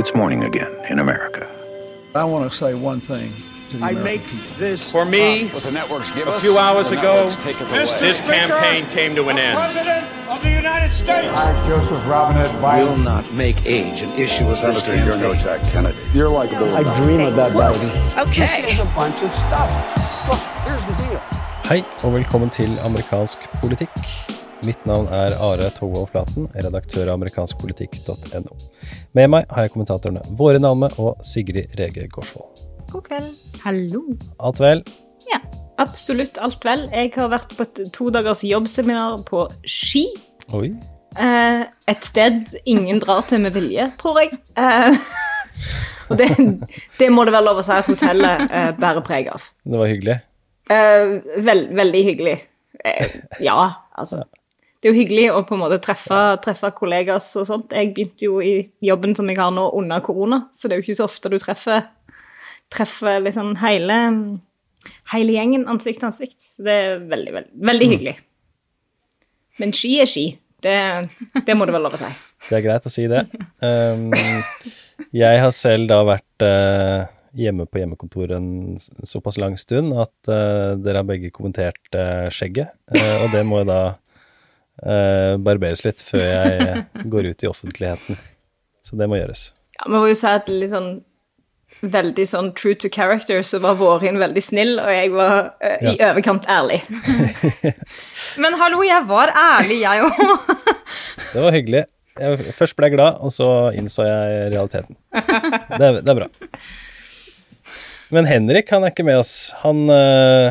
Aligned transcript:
It's 0.00 0.14
morning 0.14 0.44
again 0.44 0.72
in 0.88 0.98
America. 0.98 1.46
I 2.14 2.24
want 2.24 2.50
to 2.50 2.56
say 2.56 2.72
one 2.72 3.00
thing 3.02 3.34
to 3.68 3.76
the 3.76 3.84
I 3.84 3.90
American 3.90 4.04
make 4.04 4.22
people. 4.24 4.56
this 4.56 4.90
For 4.90 5.04
me, 5.04 5.48
What 5.48 5.62
the 5.62 5.72
networks 5.72 6.10
give 6.12 6.26
a 6.26 6.30
us, 6.36 6.40
few 6.42 6.56
hours 6.56 6.90
ago, 6.90 7.14
networks 7.16 7.42
take 7.42 7.60
it 7.60 7.68
away. 7.68 7.98
this 8.08 8.20
campaign 8.20 8.86
came 8.96 9.14
to 9.16 9.28
an 9.28 9.36
end. 9.38 9.58
President 9.58 10.06
of 10.34 10.42
the 10.42 10.52
United 10.62 10.94
States. 10.94 11.28
I, 11.38 11.68
Joseph 11.68 12.02
Robinette 12.08 12.54
Biden, 12.62 12.88
will 12.88 13.04
not 13.12 13.30
make 13.34 13.66
age 13.66 14.00
an 14.00 14.12
issue 14.12 14.44
as 14.54 14.62
this 14.62 14.80
Senator, 14.80 15.04
you're 15.04 15.18
no. 15.18 15.34
Jack 15.34 15.60
Kennedy. 15.70 15.98
You're 16.14 16.30
likable. 16.30 16.74
I 16.74 16.82
dream 17.02 17.20
about 17.20 17.50
Biden. 17.52 17.90
Okay. 18.26 18.46
This 18.46 18.58
is 18.72 18.78
a 18.78 18.88
bunch 19.00 19.20
of 19.22 19.30
stuff. 19.32 19.70
Look, 20.30 20.40
here's 20.66 20.86
the 20.86 20.94
deal. 21.04 21.20
Hei 21.68 21.84
og 22.02 22.14
velkommen 22.14 22.50
til 22.50 22.78
amerikansk 22.84 23.38
politikk. 23.60 23.90
Mitt 24.60 24.82
navn 24.84 25.06
er 25.08 25.32
Are 25.40 25.70
Togvold 25.72 26.10
Flaten, 26.12 26.44
redaktør 26.52 27.08
av 27.08 27.14
amerikanskpolitikk.no. 27.16 28.56
Med 29.16 29.30
meg 29.32 29.46
har 29.48 29.64
jeg 29.64 29.72
kommentatorene 29.72 30.20
Våre 30.36 30.60
Nalme 30.60 30.90
og 31.00 31.22
Sigrid 31.24 31.72
Rege 31.80 32.04
Gårdsvold. 32.12 32.58
God 32.90 33.06
kveld. 33.06 33.30
Hallo. 33.62 34.02
Alt 34.36 34.58
vel? 34.60 34.82
Ja, 35.30 35.38
absolutt 35.80 36.36
alt 36.44 36.66
vel. 36.68 36.82
Jeg 36.92 37.08
har 37.14 37.30
vært 37.32 37.54
på 37.56 37.64
et 37.64 37.80
to 37.96 38.10
dagers 38.12 38.42
jobbseminar 38.44 39.22
på 39.30 39.46
Ski. 39.64 40.02
Oi. 40.52 40.74
Eh, 41.16 41.62
et 41.88 42.04
sted 42.10 42.52
ingen 42.68 43.00
drar 43.00 43.24
til 43.30 43.40
med 43.40 43.56
vilje, 43.56 43.86
tror 44.02 44.20
jeg. 44.20 44.36
Eh, 44.60 44.98
og 46.10 46.20
det, 46.20 46.28
det 46.98 47.08
må 47.14 47.24
det 47.24 47.32
vel 47.38 47.48
lov 47.48 47.62
å 47.62 47.64
si 47.64 47.72
at 47.78 47.88
hotellet 47.88 48.44
eh, 48.44 48.74
bærer 48.76 49.06
preg 49.08 49.32
av. 49.32 49.48
Det 49.64 49.80
var 49.80 49.88
hyggelig. 49.88 50.18
Eh, 50.68 51.16
vel, 51.48 51.64
veldig 51.80 52.04
hyggelig. 52.10 52.36
Ja, 53.40 53.56
altså. 53.96 54.20
Det 54.80 54.88
er 54.88 54.94
jo 54.94 55.00
hyggelig 55.02 55.24
å 55.34 55.42
på 55.44 55.56
en 55.56 55.60
måte 55.60 55.76
treffe, 55.84 56.18
treffe 56.40 56.70
kollegas 56.72 57.26
og 57.36 57.44
sånt. 57.48 57.74
Jeg 57.76 57.92
begynte 57.92 58.24
jo 58.24 58.38
i 58.40 58.54
jobben 58.84 59.12
som 59.16 59.28
jeg 59.28 59.36
har 59.36 59.52
nå 59.52 59.66
under 59.76 60.00
korona, 60.04 60.46
så 60.56 60.68
det 60.68 60.76
er 60.76 60.80
jo 60.80 60.86
ikke 60.86 61.00
så 61.02 61.08
ofte 61.08 61.28
du 61.28 61.36
treffer, 61.42 61.84
treffer 62.72 63.20
liksom 63.20 63.52
hele, 63.60 63.98
hele 65.12 65.36
gjengen 65.36 65.68
ansikt 65.68 66.00
til 66.00 66.08
ansikt. 66.08 66.40
Så 66.56 66.64
det 66.64 66.78
er 66.78 67.04
veldig, 67.12 67.36
veldig, 67.36 67.54
veldig 67.72 67.90
hyggelig. 67.92 68.16
Men 69.60 69.76
ski 69.76 69.92
er 70.00 70.08
ski. 70.08 70.26
Det, 70.64 70.76
det 71.44 71.56
må 71.56 71.68
det 71.68 71.76
vel 71.76 71.84
lov 71.84 71.96
å 71.96 72.00
si. 72.00 72.08
Det 72.48 72.56
er 72.56 72.64
greit 72.64 72.88
å 72.88 72.92
si 72.92 73.04
det. 73.08 73.26
Um, 73.60 74.10
jeg 75.12 75.44
har 75.44 75.52
selv 75.56 75.92
da 75.92 76.02
vært 76.08 76.44
uh, 76.44 77.04
hjemme 77.36 77.68
på 77.68 77.82
hjemmekontoret 77.82 78.36
en 78.36 78.80
såpass 79.04 79.36
lang 79.40 79.60
stund 79.60 79.92
at 79.92 80.14
uh, 80.32 80.76
dere 80.80 81.02
har 81.02 81.08
begge 81.08 81.32
kommentert 81.36 81.80
uh, 81.92 82.32
skjegget, 82.32 82.72
og 82.96 83.28
det 83.36 83.44
må 83.44 83.60
jo 83.60 83.74
da 83.76 83.82
eh, 84.84 85.36
barberes 85.42 85.84
litt 85.86 86.02
før 86.04 86.24
jeg 86.24 86.84
går 87.12 87.30
ut 87.32 87.44
i 87.46 87.50
offentligheten. 87.50 88.18
Så 88.86 88.96
det 89.00 89.08
må 89.10 89.18
gjøres. 89.20 89.50
Ja, 89.78 89.86
Vi 89.86 89.94
må 89.98 90.06
jo 90.10 90.16
si 90.18 90.26
at 90.30 90.48
litt 90.50 90.72
sånn 90.72 90.90
veldig 91.80 92.24
sånn 92.26 92.48
true 92.58 92.74
to 92.76 92.90
character, 92.92 93.38
så 93.46 93.60
var 93.62 93.76
Vårin 93.78 94.18
veldig 94.20 94.42
snill, 94.42 94.72
og 94.82 94.90
jeg 94.90 95.12
var 95.14 95.52
uh, 95.62 95.76
i 95.86 95.94
overkant 96.02 96.44
ærlig. 96.50 96.80
Men 98.42 98.56
hallo, 98.60 98.82
jeg 98.84 99.06
var 99.08 99.30
ærlig, 99.32 99.78
jeg 99.84 100.02
òg. 100.04 100.50
Det 101.32 101.44
var 101.44 101.54
hyggelig. 101.54 101.84
Jeg, 102.20 102.52
først 102.58 102.74
ble 102.76 102.88
jeg 102.90 102.96
glad, 102.98 103.20
og 103.22 103.30
så 103.32 103.46
innså 103.78 104.04
jeg 104.04 104.50
realiteten. 104.52 104.98
Det, 105.14 105.78
er- 105.86 106.00
det 106.02 106.10
er 106.10 106.18
bra. 106.18 106.26
Men 108.10 108.26
Henrik, 108.26 108.68
han 108.74 108.82
er 108.84 108.90
ikke 108.92 109.06
med 109.06 109.20
oss. 109.22 109.32
Han 109.62 109.84
uh, 109.88 110.50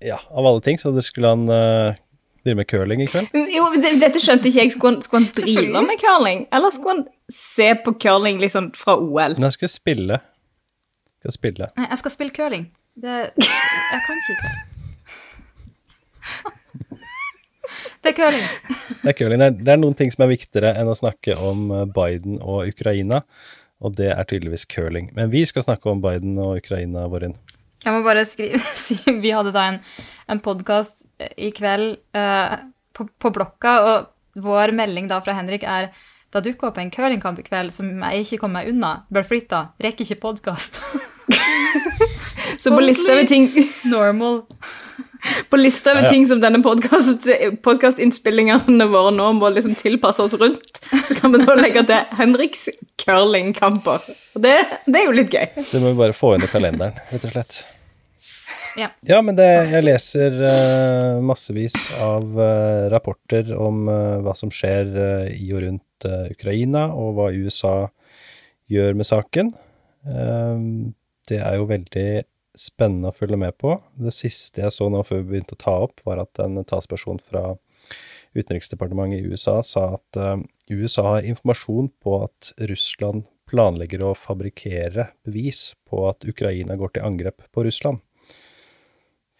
Ja, 0.00 0.20
av 0.30 0.46
alle 0.46 0.62
ting, 0.64 0.78
så 0.80 0.94
det 0.96 1.02
skulle 1.04 1.28
han 1.34 1.42
eh, 1.52 1.98
drive 2.44 2.56
med 2.60 2.68
curling 2.70 3.02
i 3.04 3.06
kveld. 3.10 3.30
Jo, 3.54 3.68
Dette 3.80 4.22
skjønte 4.22 4.50
ikke 4.50 4.62
jeg. 4.62 4.72
Skulle 4.74 4.96
han, 4.96 5.04
skulle 5.04 5.26
han 5.26 5.32
drive 5.36 5.84
med 5.86 6.00
curling, 6.00 6.46
eller 6.56 6.74
skulle 6.74 6.96
han 6.98 7.06
se 7.30 7.70
på 7.84 7.94
curling 8.02 8.40
liksom 8.42 8.72
fra 8.78 8.96
OL? 8.98 9.36
Men 9.38 9.48
jeg 9.50 9.58
skal 9.58 9.72
spille. 9.72 10.20
Skal 11.20 11.36
spille. 11.36 11.70
Nei, 11.76 11.86
jeg 11.90 12.00
skal 12.00 12.14
spille 12.16 12.36
curling. 12.36 12.66
Det, 13.00 13.20
jeg 13.36 14.02
kan 14.06 14.20
ikke 14.24 14.40
curling. 14.40 14.66
Det 18.00 18.08
er 18.10 18.16
curling. 18.16 18.44
Det 19.02 19.10
er 19.12 19.16
curling. 19.16 19.40
Det 19.40 19.46
er, 19.68 19.72
er 19.74 19.80
noen 19.80 19.96
ting 19.96 20.12
som 20.12 20.24
er 20.24 20.32
viktigere 20.32 20.72
enn 20.80 20.88
å 20.88 20.96
snakke 20.96 21.36
om 21.36 21.66
eh, 21.76 21.86
Biden 21.92 22.38
og 22.40 22.70
Ukraina, 22.72 23.20
og 23.80 23.96
det 24.00 24.08
er 24.14 24.28
tydeligvis 24.28 24.64
curling. 24.72 25.10
Men 25.16 25.32
vi 25.32 25.44
skal 25.48 25.66
snakke 25.66 25.92
om 25.92 26.00
Biden 26.04 26.38
og 26.40 26.62
Ukraina, 26.62 27.04
Vårin. 27.12 27.36
Jeg 27.80 27.96
må 27.96 28.02
bare 28.04 28.26
skrive 28.28 28.60
si 28.84 28.98
Vi 29.22 29.32
hadde 29.34 29.54
da 29.56 29.66
en, 29.72 29.80
en 30.30 30.40
podkast 30.44 31.06
i 31.40 31.50
kveld 31.56 31.96
eh, 32.16 32.56
på, 32.96 33.08
på 33.20 33.32
blokka, 33.34 33.76
og 33.88 34.40
vår 34.40 34.74
melding 34.76 35.08
da 35.10 35.20
fra 35.24 35.34
Henrik 35.38 35.64
er 35.66 35.90
da 36.30 36.42
dukker 36.44 36.68
opp 36.68 36.76
en 36.78 36.92
curlingkamp 36.94 37.40
i 37.42 37.46
kveld 37.46 37.72
som 37.74 37.88
jeg 37.90 38.22
ikke 38.22 38.44
kom 38.44 38.52
meg 38.54 38.68
unna. 38.70 39.00
Ble 39.10 39.24
flytta. 39.26 39.72
Rekker 39.82 40.06
ikke 40.06 40.20
podkast. 40.28 40.78
Så 42.62 42.70
på 42.70 42.82
lista 42.84 43.16
over 43.16 43.26
ting, 43.26 43.48
Normal. 43.90 44.44
På 45.50 45.58
lista 45.60 45.92
over 45.92 46.04
Ja, 46.04 46.08
ja. 46.08 46.12
ting 46.14 46.26
som 46.28 46.40
denne 46.42 46.60
podcast- 46.64 47.28
podkastinnspillingene 47.64 48.86
våre 48.92 49.12
nå 49.14 49.32
må 49.38 49.50
liksom 49.54 49.74
tilpasse 49.78 50.22
oss 50.24 50.36
rundt, 50.40 50.80
så 51.08 51.16
kan 51.18 51.34
vi 51.34 51.42
da 51.44 51.56
legge 51.58 51.82
til 51.88 52.16
Henriks 52.18 52.68
curlingkamper. 53.02 54.06
Og 54.36 54.44
det, 54.46 54.56
det 54.86 55.02
er 55.02 55.06
jo 55.08 55.18
litt 55.18 55.34
gøy. 55.34 55.46
Det 55.58 55.82
må 55.82 55.92
vi 55.92 56.00
bare 56.00 56.16
få 56.16 56.34
inn 56.36 56.46
i 56.46 56.50
kalenderen, 56.50 56.98
rett 57.10 57.28
og 57.28 57.34
slett. 57.34 57.60
Ja. 58.78 58.86
Ja, 59.02 59.18
men 59.26 59.34
det, 59.34 59.48
jeg 59.72 59.82
leser 59.82 60.36
uh, 60.46 61.20
massevis 61.26 61.88
av 62.00 62.28
uh, 62.38 62.86
rapporter 62.92 63.50
om 63.58 63.88
uh, 63.90 64.20
hva 64.22 64.34
som 64.38 64.52
skjer 64.54 64.92
i 65.34 65.48
og 65.50 65.64
rundt 65.66 66.06
Ukraina, 66.30 66.86
og 66.94 67.16
hva 67.18 67.26
USA 67.34 67.74
gjør 68.70 68.94
med 68.96 69.04
saken. 69.04 69.50
Det 71.28 71.36
er 71.42 71.56
jo 71.58 71.66
veldig 71.68 72.04
spennende 72.60 73.10
å 73.10 73.16
følge 73.16 73.38
med 73.40 73.56
på. 73.60 73.78
Det 73.96 74.12
siste 74.14 74.62
jeg 74.64 74.74
så 74.74 74.88
nå 74.92 75.02
før 75.06 75.22
vi 75.22 75.34
begynte 75.34 75.56
å 75.56 75.64
ta 75.64 75.76
opp, 75.86 76.02
var 76.06 76.22
at 76.22 76.42
en 76.42 76.60
talsperson 76.68 77.20
fra 77.24 77.54
Utenriksdepartementet 78.36 79.24
i 79.24 79.30
USA 79.32 79.56
sa 79.66 79.86
at 79.96 80.18
eh, 80.20 80.42
USA 80.70 81.06
har 81.16 81.26
informasjon 81.26 81.90
på 82.02 82.20
at 82.28 82.52
Russland 82.70 83.26
planlegger 83.50 84.04
å 84.06 84.12
fabrikkere 84.14 85.08
bevis 85.26 85.72
på 85.90 86.04
at 86.06 86.26
Ukraina 86.28 86.76
går 86.78 86.94
til 86.94 87.08
angrep 87.08 87.42
på 87.50 87.64
Russland 87.66 87.98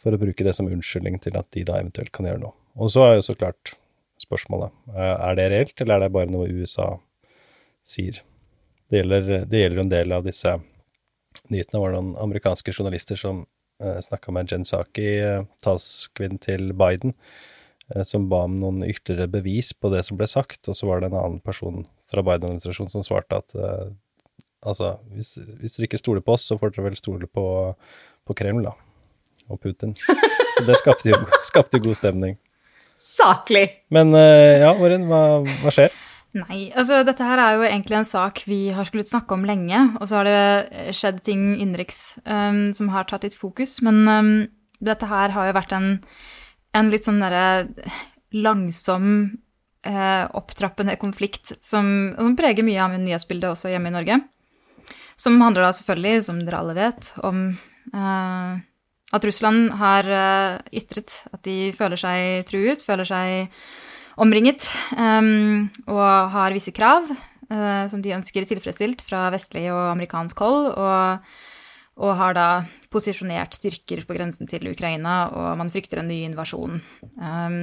for 0.01 0.17
å 0.17 0.19
bruke 0.19 0.43
det 0.47 0.57
som 0.57 0.67
unnskyldning 0.67 1.21
til 1.23 1.37
at 1.39 1.47
de 1.55 1.63
da 1.69 1.79
eventuelt 1.79 2.11
kan 2.17 2.27
gjøre 2.27 2.43
noe. 2.43 2.57
Og 2.81 2.91
så 2.91 3.05
er 3.07 3.19
jo 3.19 3.29
så 3.29 3.37
klart 3.39 3.77
spørsmålet, 4.21 4.75
eh, 4.97 5.15
er 5.29 5.39
det 5.39 5.47
reelt, 5.53 5.77
eller 5.79 5.95
er 5.95 6.07
det 6.07 6.15
bare 6.17 6.33
noe 6.33 6.51
USA 6.51 6.91
sier? 7.87 8.23
Det 8.91 9.05
gjelder, 9.05 9.47
det 9.47 9.63
gjelder 9.63 9.85
en 9.85 9.93
del 9.93 10.17
av 10.17 10.27
disse 10.27 10.57
nyhetene. 11.55 11.81
var 11.83 11.97
noen 11.97 12.13
amerikanske 12.21 12.75
journalister 12.75 13.19
som 13.19 13.45
uh, 13.83 13.99
snakka 14.05 14.35
med 14.35 14.53
Jen 14.53 14.67
Psaki, 14.67 15.09
uh, 15.23 15.49
talskvinnen 15.65 16.41
til 16.43 16.75
Biden, 16.77 17.17
uh, 17.95 18.05
som 18.07 18.29
ba 18.33 18.45
om 18.49 18.61
noen 18.63 18.85
ytterligere 18.87 19.31
bevis 19.31 19.73
på 19.77 19.93
det 19.95 20.05
som 20.09 20.21
ble 20.21 20.29
sagt, 20.31 20.63
og 20.69 20.79
så 20.79 20.91
var 20.91 21.01
det 21.01 21.11
en 21.11 21.19
annen 21.21 21.41
person 21.45 21.87
fra 22.11 22.25
Biden-administrasjonen 22.27 22.93
som 22.93 23.07
svarte 23.07 23.43
at 23.43 23.57
uh, 23.59 23.89
altså, 24.67 24.97
hvis, 25.17 25.37
hvis 25.61 25.79
dere 25.79 25.91
ikke 25.91 26.03
stoler 26.03 26.25
på 26.25 26.37
oss, 26.39 26.47
så 26.51 26.59
får 26.61 26.75
dere 26.75 26.91
vel 26.91 27.01
stole 27.01 27.31
på, 27.31 27.45
på 28.27 28.39
Kreml, 28.39 28.67
da 28.69 28.77
og 29.51 29.61
Putin. 29.61 29.97
Så 30.55 30.65
det 30.67 30.79
skapte 30.81 31.11
jo, 31.11 31.19
skapte 31.47 31.81
god 31.83 31.99
stemning. 31.99 32.39
Saklig. 33.01 33.67
Men 33.89 34.15
eh, 34.17 34.61
ja, 34.63 34.75
Oren, 34.77 35.07
hva, 35.09 35.41
hva 35.63 35.75
skjer? 35.75 35.95
Nei, 36.31 36.69
altså 36.79 37.01
dette 37.03 37.27
her 37.27 37.41
er 37.43 37.57
jo 37.57 37.65
egentlig 37.67 37.97
en 37.99 38.07
sak 38.07 38.45
vi 38.47 38.69
har 38.71 38.87
skulle 38.87 39.03
snakke 39.07 39.35
om 39.35 39.43
lenge, 39.49 39.81
og 39.99 40.07
så 40.07 40.21
har 40.21 40.29
det 40.29 40.95
skjedd 40.95 41.19
ting 41.27 41.57
innenriks 41.57 42.21
um, 42.23 42.69
som 42.77 42.93
har 42.95 43.09
tatt 43.11 43.27
litt 43.27 43.35
fokus, 43.35 43.81
men 43.83 44.05
um, 44.07 44.31
dette 44.79 45.09
her 45.11 45.35
har 45.35 45.49
jo 45.49 45.57
vært 45.59 45.75
en, 45.75 45.89
en 46.79 46.93
litt 46.93 47.09
sånn 47.09 47.19
derre 47.23 47.67
langsom, 48.31 49.09
eh, 49.83 50.25
opptrappende 50.39 50.95
konflikt 51.01 51.57
som, 51.65 52.15
som 52.15 52.37
preger 52.39 52.67
mye 52.67 52.83
av 52.85 52.95
nyhetsbildet 53.01 53.51
også 53.51 53.73
hjemme 53.73 53.91
i 53.91 53.97
Norge. 53.99 54.21
Som 55.21 55.41
handler 55.43 55.67
da 55.67 55.75
selvfølgelig, 55.77 56.25
som 56.25 56.41
dere 56.47 56.63
alle 56.63 56.77
vet, 56.79 57.11
om 57.27 57.43
eh, 57.91 58.61
at 59.11 59.27
Russland 59.27 59.75
har 59.81 60.07
eh, 60.07 60.59
ytret 60.81 61.25
at 61.35 61.43
de 61.45 61.59
føler 61.77 62.01
seg 62.01 62.47
truet, 62.49 62.87
føler 62.87 63.09
seg 63.09 63.51
omringet, 64.21 64.69
um, 64.97 65.69
og 65.89 66.33
har 66.35 66.55
visse 66.57 66.75
krav 66.77 67.09
uh, 67.09 67.85
som 67.91 68.03
de 68.05 68.15
ønsker 68.17 68.47
tilfredsstilt 68.49 69.05
fra 69.07 69.29
vestlig 69.35 69.67
og 69.73 69.93
amerikansk 69.93 70.43
hold, 70.45 70.73
og, 70.75 71.31
og 72.01 72.17
har 72.21 72.37
da 72.37 72.49
posisjonert 72.91 73.55
styrker 73.57 74.03
på 74.07 74.17
grensen 74.17 74.51
til 74.51 74.67
Ukraina, 74.71 75.23
og 75.31 75.55
man 75.61 75.71
frykter 75.73 76.03
en 76.03 76.11
ny 76.11 76.25
invasjon. 76.27 76.81
Um, 77.17 77.63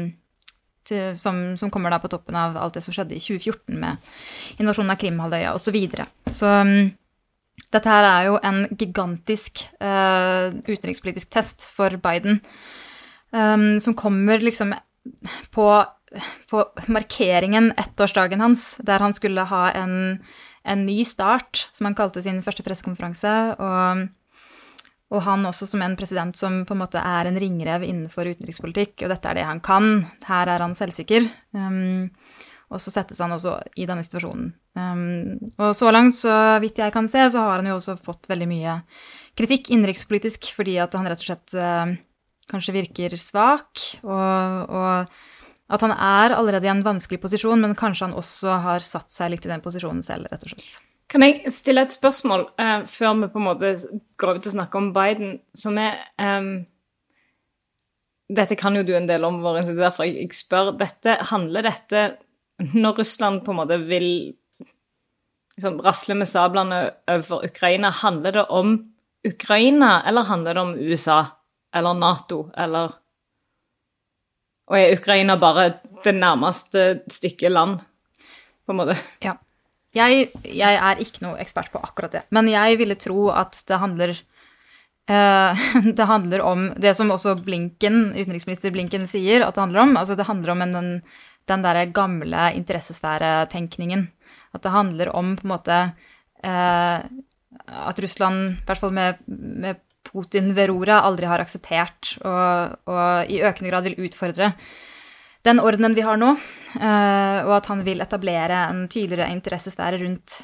til, 0.87 1.11
som, 1.19 1.57
som 1.59 1.71
kommer 1.73 1.91
da 1.91 1.99
på 1.99 2.09
toppen 2.11 2.37
av 2.39 2.55
alt 2.59 2.77
det 2.77 2.83
som 2.85 2.95
skjedde 2.95 3.17
i 3.17 3.19
2014 3.19 3.75
med 3.75 4.61
invasjonen 4.61 4.93
av 4.93 5.01
Krimhalvøya 5.01 5.51
osv. 5.51 5.67
Så, 5.67 5.73
videre. 5.75 6.07
så 6.31 6.53
um, 6.63 6.73
dette 7.73 7.91
her 7.91 8.07
er 8.07 8.27
jo 8.29 8.37
en 8.47 8.61
gigantisk 8.71 9.65
uh, 9.83 10.55
utenrikspolitisk 10.69 11.31
test 11.33 11.67
for 11.75 11.97
Biden, 12.03 12.39
um, 13.35 13.75
som 13.83 13.97
kommer 13.99 14.43
liksom 14.43 14.71
på, 15.51 15.67
på 16.49 16.63
markeringen, 16.87 17.71
ettårsdagen 17.79 18.43
hans, 18.43 18.77
der 18.85 19.03
han 19.03 19.15
skulle 19.15 19.47
ha 19.49 19.63
en, 19.75 20.19
en 20.63 20.85
ny 20.87 21.01
start, 21.07 21.67
som 21.75 21.89
han 21.89 21.97
kalte 21.97 22.23
sin 22.23 22.41
første 22.45 22.65
pressekonferanse. 22.65 23.33
Og, 23.59 24.07
og 25.13 25.23
han 25.27 25.45
også 25.49 25.67
som 25.69 25.83
en 25.83 25.97
president 25.99 26.35
som 26.39 26.61
på 26.67 26.75
en 26.75 26.83
måte 26.83 27.01
er 27.01 27.29
en 27.29 27.39
ringrev 27.39 27.85
innenfor 27.87 28.31
utenrikspolitikk, 28.31 29.01
og 29.03 29.13
dette 29.13 29.31
er 29.31 29.39
det 29.39 29.47
han 29.49 29.63
kan. 29.63 30.05
Her 30.27 30.55
er 30.55 30.65
han 30.65 30.75
selvsikker. 30.77 31.27
Um, 31.55 32.09
og 32.67 32.81
så 32.83 32.91
settes 32.91 33.21
han 33.23 33.31
også 33.31 33.53
i 33.79 33.85
denne 33.87 34.03
situasjonen. 34.03 34.49
Um, 34.75 35.37
og 35.55 35.71
så 35.77 35.91
langt, 35.93 36.17
så 36.17 36.33
vidt 36.63 36.81
jeg 36.83 36.91
kan 36.95 37.07
se, 37.11 37.23
så 37.31 37.45
har 37.45 37.61
han 37.61 37.69
jo 37.71 37.77
også 37.77 37.95
fått 38.03 38.27
veldig 38.31 38.49
mye 38.49 38.81
kritikk 39.37 39.71
innenrikspolitisk 39.71 40.49
fordi 40.57 40.75
at 40.81 40.95
han 40.97 41.07
rett 41.07 41.21
og 41.21 41.29
slett 41.29 41.55
uh, 41.55 41.95
kanskje 42.51 42.75
virker 42.75 43.15
svak, 43.19 43.83
og, 44.03 44.75
og 44.75 45.23
at 45.67 45.83
han 45.83 45.93
er 45.93 46.35
allerede 46.35 46.67
i 46.67 46.71
en 46.71 46.83
vanskelig 46.85 47.19
posisjon, 47.23 47.61
men 47.63 47.75
kanskje 47.77 48.07
han 48.07 48.17
også 48.17 48.59
har 48.63 48.85
satt 48.85 49.11
seg 49.11 49.33
litt 49.33 49.47
i 49.47 49.51
den 49.51 49.63
posisjonen 49.63 50.03
selv, 50.05 50.29
rett 50.31 50.45
og 50.47 50.53
slett. 50.53 50.79
Kan 51.11 51.23
jeg 51.23 51.51
stille 51.55 51.85
et 51.87 51.95
spørsmål 51.95 52.49
uh, 52.59 52.81
før 52.87 53.13
vi 53.21 53.29
på 53.31 53.39
en 53.39 53.47
måte 53.47 53.73
går 54.19 54.39
ut 54.39 54.49
og 54.49 54.55
snakker 54.57 54.81
om 54.81 54.89
Biden, 54.95 55.37
som 55.55 55.79
er 55.79 56.01
um, 56.19 56.65
Dette 58.27 58.57
kan 58.59 58.75
jo 58.75 58.83
du 58.83 58.91
en 58.97 59.07
del 59.07 59.23
om, 59.23 59.39
Våren, 59.39 59.63
så 59.63 59.71
det 59.71 59.79
er 59.79 59.85
derfor 59.85 60.07
jeg 60.07 60.35
spør. 60.35 60.73
Dette, 60.75 61.13
handler 61.29 61.63
dette 61.63 62.01
Når 62.73 62.97
Russland 62.99 63.45
på 63.45 63.53
en 63.53 63.59
måte 63.61 63.77
vil 63.87 64.09
liksom, 65.55 65.77
rasle 65.85 66.17
med 66.19 66.27
sablene 66.27 66.81
overfor 67.07 67.47
Ukraina, 67.47 67.93
handler 68.01 68.35
det 68.35 68.43
om 68.51 68.73
Ukraina, 69.27 70.01
eller 70.09 70.27
handler 70.27 70.57
det 70.57 70.65
om 70.65 70.75
USA? 70.75 71.21
eller 71.77 71.93
Nato, 71.93 72.51
eller 72.57 72.91
Og 74.67 74.79
er 74.79 74.95
Ukraina 74.97 75.37
bare 75.39 75.69
det 76.03 76.15
nærmeste 76.15 76.87
stykket 77.11 77.53
land, 77.53 77.77
på 78.67 78.73
en 78.73 78.81
måte? 78.81 78.97
Ja. 79.23 79.37
Jeg, 79.95 80.27
jeg 80.43 80.77
er 80.77 80.99
ikke 81.01 81.23
noe 81.23 81.39
ekspert 81.41 81.71
på 81.73 81.79
akkurat 81.81 82.13
det, 82.13 82.25
men 82.35 82.49
jeg 82.51 82.75
ville 82.77 82.97
tro 82.99 83.29
at 83.33 83.55
det 83.69 83.79
handler 83.81 84.11
uh, 85.09 85.63
det 85.97 86.09
handler 86.09 86.43
om 86.45 86.67
det 86.77 86.93
som 86.99 87.13
også 87.15 87.37
Blinken, 87.39 88.11
utenriksminister 88.11 88.75
Blinken 88.75 89.07
sier 89.09 89.45
at 89.45 89.55
det 89.55 89.63
handler 89.63 89.85
om. 89.85 89.95
Altså 89.97 90.17
det 90.19 90.27
handler 90.27 90.53
om 90.53 90.65
en, 90.65 90.75
den, 90.75 90.91
den 91.49 91.63
derre 91.65 91.87
gamle 91.95 92.51
interessesfæretenkningen. 92.59 94.05
At 94.53 94.67
det 94.67 94.75
handler 94.75 95.15
om 95.15 95.33
på 95.39 95.47
en 95.47 95.55
måte 95.55 95.79
uh, 96.43 96.99
at 97.67 97.99
Russland, 98.03 98.59
i 98.59 98.67
hvert 98.67 98.83
fall 98.83 98.93
med, 98.93 99.23
med 99.25 99.79
Putin 100.17 100.49
ved 100.57 100.71
roret 100.71 100.97
aldri 100.97 101.29
har 101.29 101.43
akseptert 101.43 102.15
og, 102.25 102.77
og, 102.89 103.29
i 103.29 103.43
økende 103.45 103.69
grad 103.69 103.85
vil 103.85 104.07
utfordre 104.07 104.55
den 105.45 105.61
ordenen 105.63 105.93
vi 105.95 106.03
har 106.03 106.17
nå, 106.19 106.33
uh, 106.33 107.39
og 107.45 107.53
at 107.59 107.69
han 107.71 107.83
vil 107.85 108.01
etablere 108.03 108.65
en 108.67 108.81
tydeligere 108.91 109.31
interessesfære 109.31 110.01
rundt, 110.01 110.41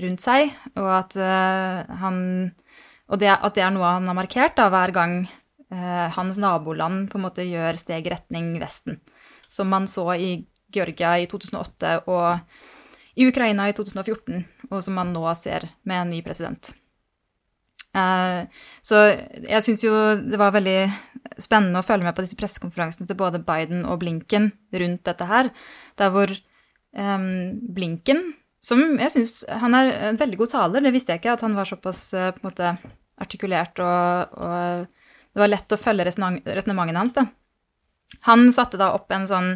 rundt 0.00 0.22
seg, 0.24 0.54
og 0.78 0.88
at 0.94 1.18
uh, 1.20 1.98
han 2.00 2.22
og 3.08 3.20
det, 3.20 3.28
at 3.32 3.56
det 3.56 3.64
er 3.64 3.72
noe 3.72 3.90
han 3.98 4.08
har 4.08 4.16
markert 4.16 4.56
da, 4.58 4.68
hver 4.72 4.92
gang 4.94 5.18
uh, 5.24 6.06
hans 6.16 6.38
naboland 6.40 7.08
på 7.10 7.18
en 7.18 7.24
måte 7.24 7.44
gjør 7.44 7.80
steg 7.80 8.08
retning 8.12 8.54
Vesten. 8.60 9.00
Som 9.48 9.72
man 9.72 9.88
så 9.88 10.06
i 10.14 10.32
Georgia 10.72 11.14
i 11.16 11.28
2008 11.28 11.94
og 12.12 13.18
i 13.18 13.26
Ukraina 13.26 13.68
i 13.68 13.74
2014, 13.76 14.44
og 14.68 14.82
som 14.84 14.98
man 15.00 15.14
nå 15.14 15.24
ser 15.40 15.70
med 15.88 16.02
en 16.02 16.12
ny 16.12 16.20
president. 16.24 16.70
Eh, 17.98 18.64
så 18.84 19.04
jeg 19.48 19.64
syns 19.66 19.84
jo 19.84 19.94
det 20.20 20.40
var 20.40 20.54
veldig 20.54 20.78
spennende 21.42 21.80
å 21.80 21.86
følge 21.86 22.06
med 22.06 22.16
på 22.16 22.24
disse 22.24 22.38
pressekonferansene 22.38 23.08
til 23.08 23.18
både 23.18 23.42
Biden 23.44 23.84
og 23.88 24.00
Blinken 24.02 24.50
rundt 24.74 25.04
dette 25.06 25.26
her, 25.28 25.50
der 26.00 26.12
hvor 26.14 26.32
um, 26.32 27.58
Blinken, 27.74 28.22
som 28.64 28.80
jeg 28.98 29.12
syns 29.14 29.32
Han 29.62 29.76
er 29.76 29.92
en 30.08 30.18
veldig 30.18 30.38
god 30.40 30.52
taler, 30.54 30.82
det 30.82 30.94
visste 30.94 31.14
jeg 31.14 31.22
ikke, 31.22 31.36
at 31.36 31.44
han 31.46 31.54
var 31.58 31.68
såpass 31.68 32.08
uh, 32.16 32.30
på 32.34 32.42
en 32.42 32.48
måte 32.48 32.72
artikulert 33.18 33.78
og, 33.82 34.34
og 34.38 34.88
det 35.34 35.42
var 35.42 35.52
lett 35.52 35.74
å 35.74 35.78
følge 35.78 36.06
resonnementene 36.08 36.98
hans, 36.98 37.14
da. 37.14 37.26
Han 38.26 38.48
satte 38.54 38.80
da 38.80 38.92
opp 38.96 39.12
en 39.14 39.28
sånn 39.30 39.52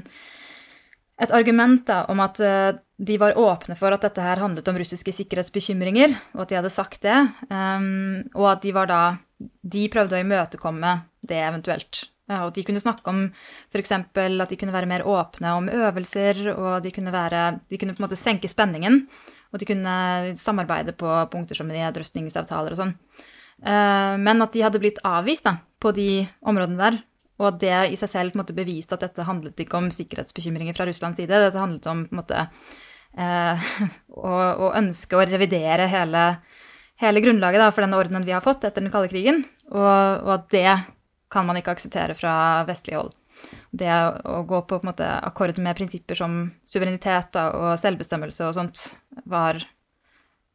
et 1.23 1.33
argument 1.35 1.85
da, 1.89 2.03
om 2.11 2.23
at 2.23 2.41
uh, 2.43 2.75
de 3.03 3.19
var 3.19 3.39
åpne 3.39 3.75
for 3.79 3.95
at 3.95 4.05
dette 4.05 4.23
her 4.23 4.39
handlet 4.39 4.69
om 4.71 4.79
russiske 4.79 5.15
sikkerhetsbekymringer, 5.17 6.15
og 6.37 6.45
at 6.45 6.53
de 6.53 6.59
hadde 6.61 6.71
sagt 6.71 7.03
det. 7.03 7.19
Um, 7.51 8.23
og 8.37 8.53
at 8.55 8.63
de 8.63 8.75
var 8.77 8.91
da 8.91 9.03
De 9.43 9.89
prøvde 9.91 10.15
å 10.15 10.23
imøtekomme 10.23 10.91
det 11.27 11.39
eventuelt. 11.43 12.05
Og 12.31 12.53
de 12.55 12.63
kunne 12.63 12.81
snakke 12.81 13.11
om 13.11 13.25
f.eks. 13.73 13.91
at 13.91 14.53
de 14.53 14.59
kunne 14.59 14.75
være 14.75 14.87
mer 14.87 15.03
åpne 15.03 15.55
om 15.59 15.67
øvelser, 15.67 16.45
og 16.55 16.83
de 16.85 16.93
kunne, 16.95 17.11
være, 17.11 17.59
de 17.69 17.79
kunne 17.79 17.97
på 17.97 18.03
en 18.03 18.07
måte 18.07 18.21
senke 18.21 18.51
spenningen. 18.51 19.01
Og 19.51 19.59
de 19.59 19.67
kunne 19.67 19.95
samarbeide 20.39 20.95
på 20.95 21.11
punkter 21.33 21.59
som 21.59 21.67
nedrustningsavtaler 21.69 22.77
og 22.77 22.83
sånn. 22.85 22.95
Uh, 23.63 24.15
men 24.23 24.47
at 24.47 24.55
de 24.55 24.63
hadde 24.63 24.81
blitt 24.83 25.03
avvist 25.07 25.49
da, 25.49 25.57
på 25.83 25.91
de 25.97 26.25
områdene 26.47 26.79
der, 26.79 27.03
og 27.43 27.51
at 27.51 27.61
det 27.63 27.75
i 27.91 27.99
seg 27.99 28.11
selv 28.15 28.33
på 28.33 28.39
en 28.39 28.45
måte 28.45 28.57
beviste 28.57 28.95
at 28.95 29.03
dette 29.03 29.27
handlet 29.27 29.59
ikke 29.59 29.81
om 29.81 29.91
sikkerhetsbekymringer 29.91 30.79
fra 30.79 30.87
Russlands 30.87 31.19
side. 31.19 31.35
Dette 31.35 31.59
handlet 31.59 31.91
om 31.91 32.07
på 32.07 32.15
en 32.15 32.23
måte 32.23 32.47
eh, 33.19 33.73
å, 34.17 34.33
og 34.33 34.79
ønske 34.79 35.19
å 35.19 35.25
revidere 35.27 35.89
hele, 35.91 36.27
hele 37.03 37.25
grunnlaget 37.25 37.65
da, 37.65 37.71
for 37.73 37.85
denne 37.85 37.99
ordenen 38.01 38.27
vi 38.27 38.35
har 38.35 38.45
fått 38.45 38.65
etter 38.69 38.85
den 38.85 38.93
kalde 38.95 39.13
krigen, 39.13 39.45
og, 39.73 39.83
og, 39.83 40.33
at 40.39 40.49
det 40.55 40.71
kan 41.33 41.49
man 41.49 41.59
ikke 41.59 41.75
akseptere 41.75 42.17
fra 42.17 42.35
vestlig 42.69 42.99
hold. 42.99 43.13
Det 43.75 43.91
å 43.91 44.43
gå 44.47 44.61
på, 44.69 44.79
på 44.79 44.87
måte, 44.87 45.07
akkord 45.27 45.57
med 45.65 45.77
prinsipper 45.79 46.19
som 46.19 46.43
suverenitet 46.69 47.33
da, 47.35 47.49
og 47.57 47.79
selvbestemmelse 47.81 48.47
og 48.47 48.59
sånt 48.59 48.85
var 49.29 49.59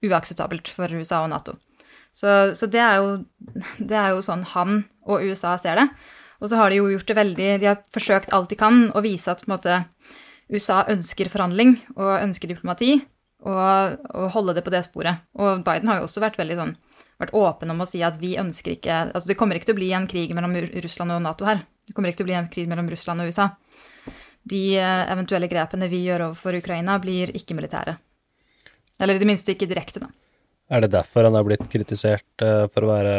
uakseptabelt 0.06 0.70
for 0.72 0.94
USA 0.94 1.24
og 1.26 1.34
Nato. 1.34 1.58
Så, 2.18 2.54
så 2.58 2.70
det, 2.72 2.82
er 2.82 3.02
jo, 3.02 3.10
det 3.90 3.98
er 3.98 4.14
jo 4.16 4.24
sånn 4.26 4.46
han 4.54 4.86
og 5.08 5.26
USA 5.26 5.58
ser 5.62 5.82
det. 5.82 5.90
Og 6.38 6.52
så 6.52 6.60
har 6.60 6.70
de 6.70 6.80
jo 6.80 6.90
gjort 6.92 7.10
det 7.10 7.18
veldig 7.18 7.46
De 7.62 7.70
har 7.72 7.80
forsøkt 7.94 8.34
alt 8.36 8.52
de 8.52 8.58
kan 8.60 8.92
å 8.94 9.02
vise 9.02 9.32
at 9.32 9.42
på 9.42 9.50
en 9.50 9.56
måte, 9.56 9.78
USA 10.54 10.84
ønsker 10.92 11.30
forhandling 11.32 11.76
og 11.98 12.12
ønsker 12.22 12.52
diplomati, 12.52 13.00
og, 13.46 13.98
og, 14.12 14.28
holde 14.34 14.58
det 14.58 14.64
på 14.66 14.74
det 14.74 14.84
sporet. 14.88 15.24
Og 15.38 15.64
Biden 15.66 15.92
har 15.92 16.00
jo 16.00 16.08
også 16.08 16.24
vært 16.24 16.40
veldig 16.40 16.58
sånn 16.58 16.76
vært 17.18 17.34
åpen 17.38 17.74
om 17.74 17.82
å 17.82 17.88
si 17.90 18.04
at 18.06 18.20
vi 18.22 18.36
ønsker 18.38 18.76
ikke 18.76 18.98
Altså 19.08 19.32
det 19.32 19.38
kommer 19.40 19.58
ikke 19.58 19.72
til 19.72 19.74
å 19.74 19.80
bli 19.80 19.88
en 19.98 20.06
krig 20.10 20.34
mellom 20.38 20.54
Russland 20.84 21.16
og 21.16 21.24
Nato 21.26 21.48
her. 21.48 21.64
Det 21.88 21.96
kommer 21.98 22.12
ikke 22.12 22.22
til 22.22 22.28
å 22.28 22.30
bli 22.30 22.38
en 22.38 22.50
krig 22.52 22.68
mellom 22.70 22.90
Russland 22.92 23.24
og 23.24 23.32
USA. 23.32 23.48
De 24.48 24.62
eh, 24.78 25.04
eventuelle 25.12 25.50
grepene 25.52 25.90
vi 25.92 26.04
gjør 26.06 26.28
overfor 26.30 26.60
Ukraina, 26.60 26.98
blir 27.04 27.34
ikke 27.36 27.58
militære. 27.58 27.98
Eller 29.02 29.18
i 29.18 29.22
det 29.22 29.30
minste 29.30 29.54
ikke 29.54 29.70
direkte, 29.70 30.02
da. 30.04 30.12
Er 30.72 30.84
det 30.84 30.92
derfor 30.94 31.28
han 31.28 31.36
har 31.38 31.46
blitt 31.48 31.66
kritisert 31.72 32.44
eh, 32.44 32.66
for 32.72 32.86
å 32.86 32.92
være 32.92 33.16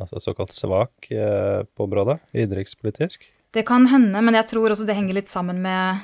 altså 0.00 0.22
såkalt 0.24 0.54
svak 0.56 1.08
eh, 1.12 1.62
på 1.68 1.86
området, 1.86 2.18
innenrikspolitisk? 2.32 3.28
Det 3.52 3.64
kan 3.68 3.86
hende, 3.92 4.22
men 4.24 4.36
jeg 4.38 4.48
tror 4.54 4.72
også 4.72 4.86
det 4.88 4.96
henger 4.96 5.18
litt 5.20 5.28
sammen 5.28 5.60
med 5.64 6.00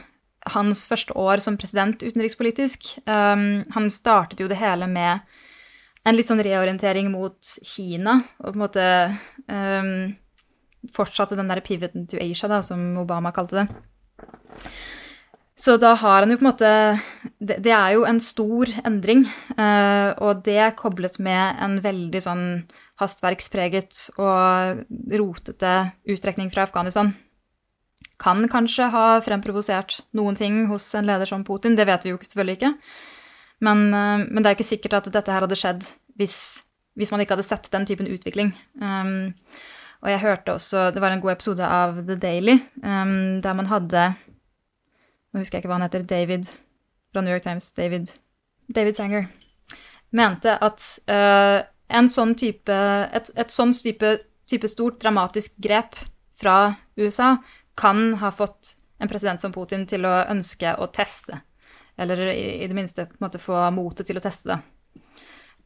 hans 0.54 0.86
første 0.90 1.14
år 1.18 1.42
som 1.42 1.58
president 1.60 2.02
utenrikspolitisk. 2.02 2.94
Um, 3.08 3.64
han 3.74 3.88
startet 3.92 4.42
jo 4.42 4.48
det 4.50 4.60
hele 4.60 4.88
med 4.90 5.24
en 6.08 6.16
litt 6.16 6.30
sånn 6.30 6.42
reorientering 6.44 7.10
mot 7.12 7.36
Kina, 7.66 8.20
og 8.40 8.52
på 8.52 8.56
en 8.56 8.62
måte 8.62 8.84
um, 9.50 9.92
fortsatte 10.94 11.36
den 11.38 11.50
der 11.50 11.62
pivoten 11.64 12.06
to 12.08 12.20
Asia, 12.22 12.48
da, 12.50 12.62
som 12.64 12.80
Obama 13.00 13.32
kalte 13.36 13.62
det. 13.62 13.66
Så 15.58 15.74
da 15.82 15.92
har 15.98 16.22
han 16.22 16.30
jo 16.30 16.36
på 16.38 16.44
en 16.44 16.50
måte 16.52 16.68
Det, 17.38 17.56
det 17.66 17.72
er 17.74 17.96
jo 17.96 18.04
en 18.06 18.20
stor 18.22 18.70
endring, 18.86 19.24
uh, 19.58 20.14
og 20.22 20.44
det 20.46 20.74
kobles 20.78 21.18
med 21.22 21.58
en 21.62 21.78
veldig 21.82 22.22
sånn 22.22 22.44
hastverkspreget 22.98 24.08
og 24.18 24.84
rotete 25.14 25.74
uttrekning 26.10 26.50
fra 26.50 26.64
Afghanistan 26.66 27.12
kan 28.18 28.42
kanskje 28.50 28.88
ha 28.92 29.04
fremprovosert 29.22 30.00
noen 30.18 30.36
ting 30.38 30.64
hos 30.70 30.86
en 30.98 31.06
leder 31.06 31.28
som 31.30 31.44
Putin. 31.46 31.76
Det 31.78 31.86
vet 31.86 32.04
vi 32.04 32.12
jo 32.12 32.18
selvfølgelig 32.18 32.58
ikke. 32.58 32.72
Men, 33.64 33.88
eh, 33.94 34.26
men 34.26 34.42
det 34.42 34.46
er 34.46 34.54
jo 34.54 34.58
ikke 34.58 34.74
sikkert 34.74 34.98
at 35.00 35.12
dette 35.14 35.32
her 35.32 35.44
hadde 35.46 35.58
skjedd 35.58 35.86
hvis, 36.18 36.36
hvis 36.98 37.12
man 37.14 37.22
ikke 37.22 37.36
hadde 37.36 37.46
sett 37.46 37.70
den 37.72 37.86
typen 37.86 38.10
utvikling. 38.10 38.52
Um, 38.82 39.34
og 39.98 40.10
jeg 40.12 40.22
hørte 40.22 40.54
også 40.54 40.90
Det 40.94 41.02
var 41.02 41.10
en 41.10 41.20
god 41.20 41.32
episode 41.32 41.66
av 41.66 41.96
The 42.06 42.14
Daily 42.14 42.60
um, 42.84 43.40
der 43.42 43.56
man 43.58 43.66
hadde 43.66 44.12
Nå 45.34 45.40
husker 45.40 45.58
jeg 45.58 45.64
ikke 45.64 45.72
hva 45.72 45.80
han 45.80 45.86
heter. 45.88 46.06
David 46.06 46.46
fra 47.12 47.20
New 47.20 47.32
York 47.32 47.42
Times. 47.42 47.72
David, 47.72 48.14
David 48.74 48.96
Sanger. 48.96 49.26
Mente 50.10 50.54
at 50.64 50.84
uh, 51.10 51.66
en 51.88 52.08
sånn 52.08 52.32
type, 52.38 52.72
et, 52.72 53.28
et 53.36 53.52
sånn 53.52 53.74
type, 53.76 54.12
type, 54.48 54.70
stort, 54.72 54.96
dramatisk 55.02 55.58
grep 55.60 55.98
fra 56.38 56.78
USA 56.96 57.34
kan 57.78 58.10
ha 58.20 58.32
fått 58.34 58.74
en 58.98 59.10
president 59.10 59.40
som 59.40 59.54
Putin 59.54 59.86
til 59.86 60.06
å 60.08 60.14
ønske 60.30 60.74
å 60.82 60.88
teste, 60.90 61.40
eller 61.98 62.26
i, 62.32 62.64
i 62.64 62.66
det 62.66 62.74
minste 62.74 63.06
på 63.06 63.18
en 63.18 63.28
måte 63.28 63.42
få 63.42 63.60
motet 63.74 64.08
til 64.08 64.18
å 64.18 64.24
teste 64.24 64.50
det 64.50 64.58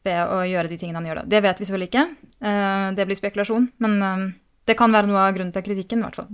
ved 0.03 0.19
å 0.27 0.41
gjøre 0.47 0.71
de 0.71 0.77
tingene 0.79 0.99
han 0.99 1.09
gjør. 1.09 1.21
da. 1.21 1.29
Det 1.31 1.43
vet 1.45 1.59
vi 1.59 1.67
selvfølgelig 1.67 1.91
ikke, 1.91 2.07
uh, 2.43 2.87
det 2.95 3.05
blir 3.07 3.19
spekulasjon, 3.19 3.69
men 3.83 3.99
uh, 4.03 4.25
det 4.67 4.77
kan 4.79 4.95
være 4.95 5.09
noe 5.09 5.21
av 5.23 5.35
grunnen 5.35 5.53
til 5.55 5.65
kritikken, 5.65 6.01
i 6.01 6.07
hvert 6.07 6.19
fall. 6.21 6.31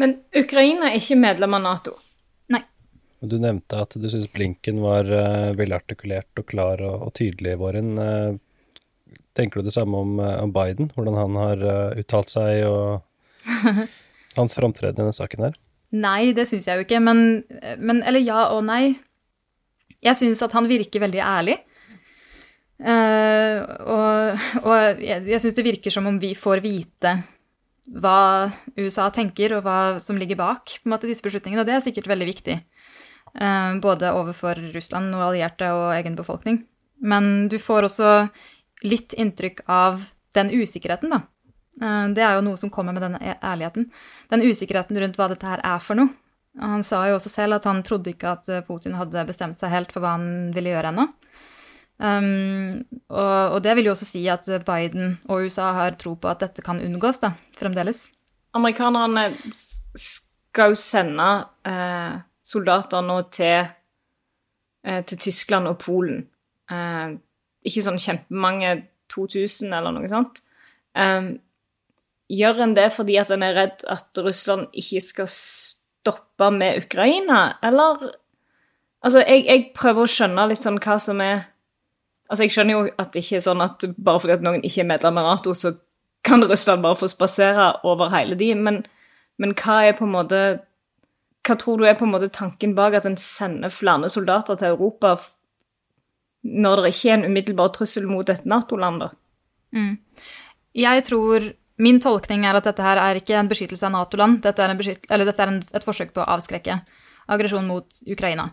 Men 0.00 0.16
Ukraina 0.36 0.88
er 0.90 1.00
ikke 1.00 1.18
medlem 1.20 1.58
av 1.58 1.64
Nato? 1.64 1.96
Nei. 2.54 2.62
Du 3.20 3.36
nevnte 3.42 3.82
at 3.84 3.96
du 4.00 4.06
syns 4.12 4.30
Blinken 4.32 4.80
var 4.84 5.08
uh, 5.12 5.50
velartikulert 5.58 6.40
og 6.40 6.48
klar 6.48 6.80
og, 6.80 7.10
tydelig 7.10 7.12
tydelig, 7.20 7.58
Våren. 7.60 8.40
Tenker 9.36 9.60
du 9.60 9.68
det 9.68 9.76
samme 9.76 10.00
om, 10.02 10.16
Biden? 10.52 10.90
Hvordan 10.94 11.16
han 11.16 11.36
har 11.38 11.60
uttalt 12.00 12.32
seg 12.32 12.64
og 12.66 13.04
hans 14.36 14.54
framtreden 14.56 14.98
i 14.98 15.02
denne 15.02 15.16
saken 15.16 15.48
her? 15.48 15.58
Nei, 15.90 16.30
det 16.36 16.46
syns 16.46 16.68
jeg 16.68 16.78
jo 16.78 16.86
ikke, 16.86 17.00
men, 17.02 17.42
men, 17.82 18.04
Eller 18.06 18.22
ja 18.22 18.44
og 18.54 18.62
nei. 18.68 18.94
Jeg 20.00 20.16
syns 20.16 20.42
at 20.46 20.54
han 20.54 20.70
virker 20.70 21.02
veldig 21.02 21.20
ærlig. 21.24 21.58
og, 22.80 24.46
og 24.62 25.02
jeg, 25.02 25.26
jeg 25.28 25.42
syns 25.42 25.58
det 25.58 25.66
virker 25.66 25.92
som 25.92 26.06
om 26.08 26.20
vi 26.22 26.30
får 26.38 26.62
vite 26.64 27.18
hva 27.90 28.50
USA 28.78 29.08
tenker, 29.10 29.56
og 29.56 29.64
hva 29.66 29.98
som 30.02 30.18
ligger 30.18 30.38
bak 30.38 30.76
på 30.78 30.86
en 30.86 30.94
måte, 30.94 31.08
disse 31.10 31.24
beslutningene. 31.24 31.64
Og 31.64 31.68
det 31.68 31.76
er 31.76 31.84
sikkert 31.84 32.10
veldig 32.10 32.28
viktig. 32.28 32.60
Uh, 33.30 33.78
både 33.82 34.14
overfor 34.14 34.58
Russland 34.74 35.14
og 35.14 35.30
allierte 35.30 35.68
og 35.74 35.90
egen 35.96 36.16
befolkning. 36.18 36.62
Men 37.00 37.48
du 37.50 37.58
får 37.62 37.88
også 37.88 38.14
litt 38.86 39.14
inntrykk 39.18 39.64
av 39.70 40.06
den 40.36 40.52
usikkerheten, 40.54 41.12
da. 41.12 41.24
Eh, 41.78 42.06
det 42.16 42.24
er 42.26 42.38
jo 42.38 42.46
noe 42.48 42.58
som 42.60 42.72
kommer 42.72 42.96
med 42.96 43.04
denne 43.06 43.36
ærligheten. 43.36 43.90
Den 44.32 44.44
usikkerheten 44.46 44.98
rundt 44.98 45.20
hva 45.20 45.30
dette 45.30 45.46
her 45.46 45.62
er 45.62 45.84
for 45.84 46.00
noe. 46.00 46.12
Han 46.58 46.82
sa 46.82 47.04
jo 47.06 47.14
også 47.14 47.30
selv 47.30 47.60
at 47.60 47.66
han 47.68 47.84
trodde 47.86 48.10
ikke 48.10 48.32
at 48.34 48.48
Putin 48.66 48.96
hadde 48.98 49.22
bestemt 49.28 49.60
seg 49.60 49.70
helt 49.70 49.92
for 49.94 50.02
hva 50.02 50.16
han 50.16 50.50
ville 50.56 50.72
gjøre 50.72 50.90
ennå. 50.90 51.04
Um, 52.00 52.80
og, 53.12 53.52
og, 53.52 53.58
det 53.62 53.74
vil 53.76 53.90
jo 53.90 53.92
også 53.92 54.06
si 54.08 54.22
at 54.32 54.46
Biden 54.64 55.18
og 55.28 55.44
USA 55.44 55.68
har 55.76 55.98
tro 56.00 56.14
på 56.16 56.30
at 56.30 56.40
dette 56.40 56.64
kan 56.64 56.80
unngås, 56.80 57.20
da, 57.20 57.34
fremdeles. 57.60 58.06
Amerikanerne 58.56 59.28
skal 59.94 60.72
jo 60.72 60.78
sende 60.80 61.28
eh, 61.68 62.16
soldater 62.42 63.04
nå 63.06 63.20
til, 63.34 63.68
eh, 64.86 65.02
til, 65.04 65.20
Tyskland 65.26 65.70
og 65.70 65.78
Polen. 65.82 66.24
Eh, 66.70 67.12
ikke 67.68 67.84
sånn 67.84 68.00
kjempemange 68.00 68.74
2000 69.12 69.76
eller 69.76 69.94
noe 69.94 70.10
sånt. 70.10 70.42
Eh, 70.96 71.30
gjør 72.30 72.64
en 72.64 72.74
det 72.78 72.88
fordi 72.94 73.18
at 73.20 73.30
en 73.34 73.44
er 73.44 73.56
redd 73.56 73.84
at 73.90 74.20
Russland 74.22 74.68
ikke 74.76 75.02
skal 75.02 75.30
stoppe 75.30 76.50
med 76.54 76.84
Ukraina, 76.84 77.58
eller 77.62 78.10
Altså, 79.00 79.22
jeg, 79.24 79.46
jeg 79.48 79.60
prøver 79.72 80.04
å 80.04 80.10
skjønne 80.12 80.42
litt 80.50 80.60
sånn 80.60 80.76
hva 80.76 80.98
som 81.00 81.22
er 81.24 81.46
Altså, 82.28 82.44
jeg 82.44 82.52
skjønner 82.52 82.76
jo 82.76 82.80
at 83.00 83.14
det 83.14 83.22
ikke 83.24 83.38
er 83.38 83.44
sånn 83.46 83.62
at 83.64 83.86
bare 83.96 84.20
fordi 84.22 84.34
at 84.36 84.42
noen 84.44 84.60
ikke 84.60 84.82
er 84.84 84.90
medlem 84.90 85.16
av 85.18 85.24
Nato, 85.24 85.54
så 85.56 85.72
kan 86.22 86.44
Russland 86.44 86.84
bare 86.84 86.98
få 87.00 87.08
spasere 87.10 87.70
over 87.88 88.12
hele 88.12 88.36
de, 88.38 88.52
men, 88.54 88.82
men 89.40 89.54
hva 89.58 89.80
er 89.88 89.96
på 89.98 90.04
en 90.04 90.12
måte 90.14 90.42
hva 91.48 91.56
tror 91.58 91.80
du 91.80 91.86
er 91.88 91.96
på 91.98 92.06
en 92.06 92.12
måte 92.12 92.28
tanken 92.30 92.76
bak 92.76 92.94
at 92.94 93.08
en 93.08 93.16
sender 93.18 93.72
flere 93.72 94.10
soldater 94.12 94.60
til 94.60 94.76
Europa 94.76 95.16
når 96.44 96.84
det 96.84 96.92
ikke 96.94 97.10
er 97.10 97.16
en 97.18 97.26
umiddelbar 97.32 97.72
trussel 97.74 98.06
mot 98.08 98.30
et 98.32 98.46
Nato-land, 98.48 99.02
da? 99.02 99.08
Mm. 99.76 99.96
Jeg 100.76 101.04
tror 101.08 101.50
Min 101.80 102.00
tolkning 102.02 102.44
er 102.44 102.58
at 102.58 102.66
dette 102.68 102.84
her 102.84 103.00
er 103.00 103.20
ikke 103.20 103.38
en 103.40 103.48
beskyttelse 103.48 103.86
av 103.88 103.94
Nato-land. 103.94 104.42
Dette 104.44 104.64
er, 104.64 104.74
dette 104.76 105.40
er 105.40 105.52
en, 105.52 105.62
et 105.64 105.86
forsøk 105.86 106.12
på 106.16 106.22
å 106.22 106.28
avskrekke 106.36 106.80
aggresjon 107.30 107.68
mot 107.68 108.02
Ukraina. 108.10 108.50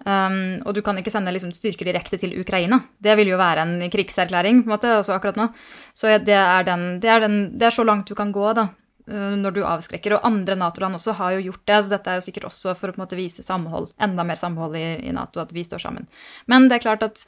Um, 0.00 0.62
og 0.64 0.72
du 0.72 0.80
kan 0.84 0.96
ikke 0.96 1.12
sende 1.12 1.32
liksom, 1.34 1.52
styrker 1.52 1.90
direkte 1.90 2.16
til 2.20 2.32
Ukraina. 2.40 2.78
Det 2.96 3.16
vil 3.20 3.34
jo 3.34 3.40
være 3.40 3.66
en 3.66 3.92
krigserklæring 3.92 4.62
på 4.62 4.70
en 4.70 4.74
måte, 4.74 4.92
altså 4.96 5.16
akkurat 5.16 5.36
nå. 5.36 5.50
Så 5.92 6.14
det 6.24 6.36
er, 6.36 6.64
den, 6.64 6.86
det, 7.02 7.10
er 7.12 7.24
den, 7.26 7.40
det 7.60 7.68
er, 7.68 7.76
så 7.76 7.84
langt 7.84 8.08
du 8.08 8.16
kan 8.16 8.32
gå 8.32 8.54
da, 8.56 8.70
uh, 9.10 9.34
når 9.36 9.58
du 9.58 9.60
avskrekker. 9.66 10.16
Og 10.16 10.26
andre 10.30 10.56
Nato-land 10.62 10.96
også 10.96 11.18
har 11.20 11.36
jo 11.36 11.44
gjort 11.50 11.66
det, 11.68 11.82
så 11.84 11.96
dette 11.96 12.14
er 12.14 12.20
jo 12.20 12.26
sikkert 12.30 12.48
også 12.48 12.74
for 12.78 12.88
å 12.88 12.96
på 12.96 13.02
en 13.02 13.04
måte 13.04 13.20
vise 13.20 13.44
samhold, 13.44 13.92
enda 14.00 14.24
mer 14.24 14.40
samhold 14.40 14.78
i, 14.80 14.86
i 15.04 15.14
Nato, 15.16 15.42
at 15.44 15.52
vi 15.56 15.66
står 15.66 15.84
sammen. 15.84 16.08
Men 16.48 16.70
det 16.70 16.78
er 16.78 16.86
klart 16.86 17.04
at 17.04 17.26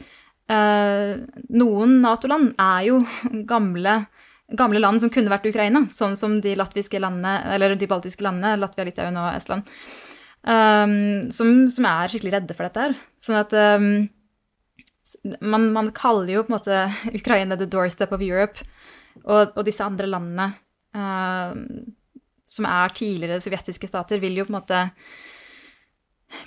uh, 0.49 1.21
noen 1.53 1.99
Nato-land 2.07 2.55
er 2.57 2.89
jo 2.89 3.03
gamle 3.53 4.05
gamle 4.59 4.81
land 4.83 5.03
som 5.03 5.11
kunne 5.13 5.33
vært 5.33 5.49
Ukraina, 5.49 5.85
sånn 5.91 6.17
som 6.19 6.41
de 6.45 6.57
landene, 6.57 7.75
de 7.79 7.91
baltiske 7.91 8.25
landene, 8.25 8.57
Latvia, 8.61 8.87
Litauen 8.89 9.21
og 9.21 9.31
Estland 9.35 9.69
um, 10.43 11.31
som, 11.31 11.53
som, 11.71 11.87
er 11.89 12.11
skikkelig 12.11 12.35
redde 12.37 12.57
for 12.57 12.69
dette 12.69 12.87
her. 12.87 12.99
Sånn 13.21 13.39
at 13.41 13.55
um, 13.57 13.89
man, 15.41 15.69
man, 15.75 15.91
kaller 15.97 16.37
jo 16.37 16.45
på 16.45 16.53
en 16.53 16.59
måte 16.59 16.85
Ukraina 17.21 17.59
the 17.59 17.69
doorstep 17.71 18.15
of 18.15 18.25
Europe, 18.25 18.67
og, 19.25 19.53
og 19.55 19.67
disse 19.67 19.85
andre 19.85 20.09
landene 20.11 20.53
uh, 20.97 21.53
som 22.53 22.69
er 22.69 22.97
tidligere 22.97 23.43
sovjetiske 23.43 23.89
stater, 23.91 24.21
vil 24.23 24.41
jo 24.41 24.49
på 24.49 24.55
en 24.55 24.61
måte 24.61 24.87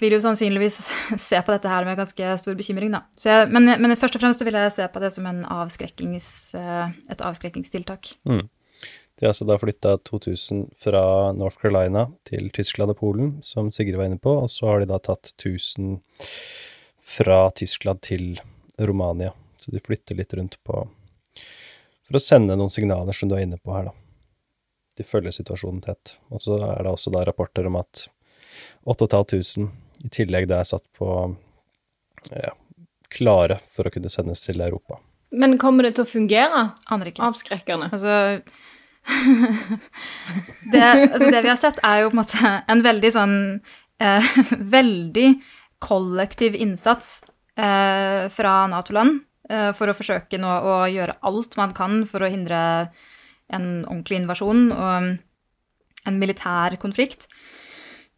vil 0.01 0.15
jo 0.15 0.22
sannsynligvis 0.24 0.80
se 1.27 1.39
på 1.42 1.54
dette 1.54 1.72
her 1.72 1.88
med 1.88 2.00
ganske 2.00 2.36
stor 2.42 2.58
bekymring, 2.58 2.94
da. 2.96 3.06
Jeg, 3.22 3.50
men, 3.54 3.70
men, 3.82 3.96
først 4.00 4.18
og 4.18 4.25
fremst 4.25 4.44
vil 4.46 4.58
jeg 4.58 4.74
se 4.75 4.88
på 4.92 5.04
det 5.04 5.12
som 5.15 5.30
avskrekkings, 5.30 6.27
eh, 6.60 6.94
et 7.13 7.25
avskrekkingstiltak. 7.25 8.15
Mm. 8.30 8.46
De 9.15 9.24
har 9.24 9.32
altså 9.32 9.48
da 9.48 9.56
flytta 9.60 9.96
2000 10.04 10.65
fra 10.75 11.32
North 11.38 11.62
Carolina 11.62 12.10
til 12.27 12.50
Tyskland 12.51 12.92
og 12.92 13.00
Polen, 13.00 13.30
som 13.48 13.72
Sigrid 13.72 13.96
var 13.96 14.10
inne 14.10 14.20
på, 14.20 14.34
og 14.44 14.51
så 14.51 14.74
har 14.74 14.84
de 14.84 14.89
da 14.89 15.00
tatt 15.00 15.32
1000 15.38 16.01
fra 17.06 17.46
Tyskland 17.56 18.01
til 18.04 18.42
Romania. 18.77 19.32
Så 19.58 19.72
de 19.72 19.80
flytter 19.80 20.20
litt 20.20 20.34
rundt 20.36 20.60
på 20.68 20.84
For 22.06 22.20
å 22.20 22.22
sende 22.22 22.54
noen 22.54 22.70
signaler, 22.70 23.15
som 23.18 23.32
du 23.32 23.38
er 23.38 23.48
inne 23.48 23.58
på 23.58 23.74
her, 23.74 23.88
da. 23.88 23.96
De 24.96 25.04
følger 25.04 25.34
situasjonen 25.34 25.82
tett. 25.82 26.18
Og 26.30 26.44
så 26.44 26.60
er 26.60 26.84
det 26.84 26.92
også 26.92 27.12
da 27.15 27.24
rapporter 27.25 27.65
om 27.65 27.80
at 27.80 28.06
8500 28.86 29.69
i 30.05 30.12
tillegg 30.13 30.48
det 30.50 30.60
er 30.60 30.67
satt 30.69 30.86
på 30.98 31.10
ja, 32.29 32.53
klare 33.13 33.60
for 33.74 33.88
å 33.88 33.93
kunne 33.93 34.12
sendes 34.12 34.43
til 34.43 34.62
Europa. 34.62 35.00
Men 35.36 35.57
kommer 35.62 35.88
det 35.88 35.95
til 35.98 36.05
å 36.05 36.10
fungere? 36.10 36.62
Aner 36.93 37.12
ikke. 37.12 37.25
Avskrekkende. 37.25 37.89
Altså 37.95 38.13
det, 40.72 40.81
altså 40.81 41.29
det, 41.29 41.41
vi 41.45 41.51
har 41.51 41.60
sett, 41.62 41.81
er 41.86 42.03
jo 42.03 42.10
på 42.10 42.15
en 42.15 42.22
måte 42.24 42.53
en 42.74 42.81
veldig 42.86 43.12
sånn 43.13 43.36
eh, 44.01 44.29
Veldig 44.77 45.27
kollektiv 45.86 46.55
innsats 46.57 47.19
eh, 47.60 48.25
fra 48.34 48.53
Nato-land 48.72 49.19
eh, 49.51 49.69
for 49.77 49.91
å 49.91 49.98
forsøke 49.98 50.39
nå 50.41 50.50
å 50.50 50.77
gjøre 50.89 51.19
alt 51.27 51.57
man 51.60 51.75
kan 51.77 52.01
for 52.10 52.25
å 52.25 52.31
hindre 52.31 52.60
en 53.53 53.67
ordentlig 53.84 54.24
invasjon 54.24 54.72
og 54.74 55.12
en 56.05 56.17
militær 56.22 56.77
konflikt. 56.81 57.27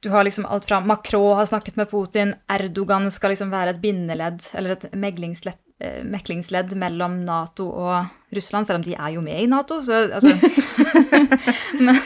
Du 0.07 0.11
har 0.11 0.23
liksom 0.23 0.45
alt 0.45 0.65
fra 0.65 0.79
Macron 0.79 1.35
har 1.35 1.45
snakket 1.45 1.75
med 1.75 1.89
Putin, 1.91 2.35
Erdogan 2.47 3.11
skal 3.11 3.33
liksom 3.33 3.49
være 3.51 3.73
et 3.73 3.81
bindeledd, 3.83 4.45
eller 4.55 4.77
et 4.77 4.85
meglingsledd, 4.95 5.59
eh, 5.83 5.97
meklingsledd 6.07 6.71
mellom 6.79 7.17
Nato 7.27 7.65
og 7.67 8.31
Russland, 8.31 8.69
selv 8.69 8.79
om 8.79 8.85
de 8.85 8.95
er 8.95 9.17
jo 9.17 9.23
med 9.25 9.41
i 9.41 9.49
Nato, 9.51 9.81
så 9.83 10.05
altså 10.05 10.31
Men 11.89 11.99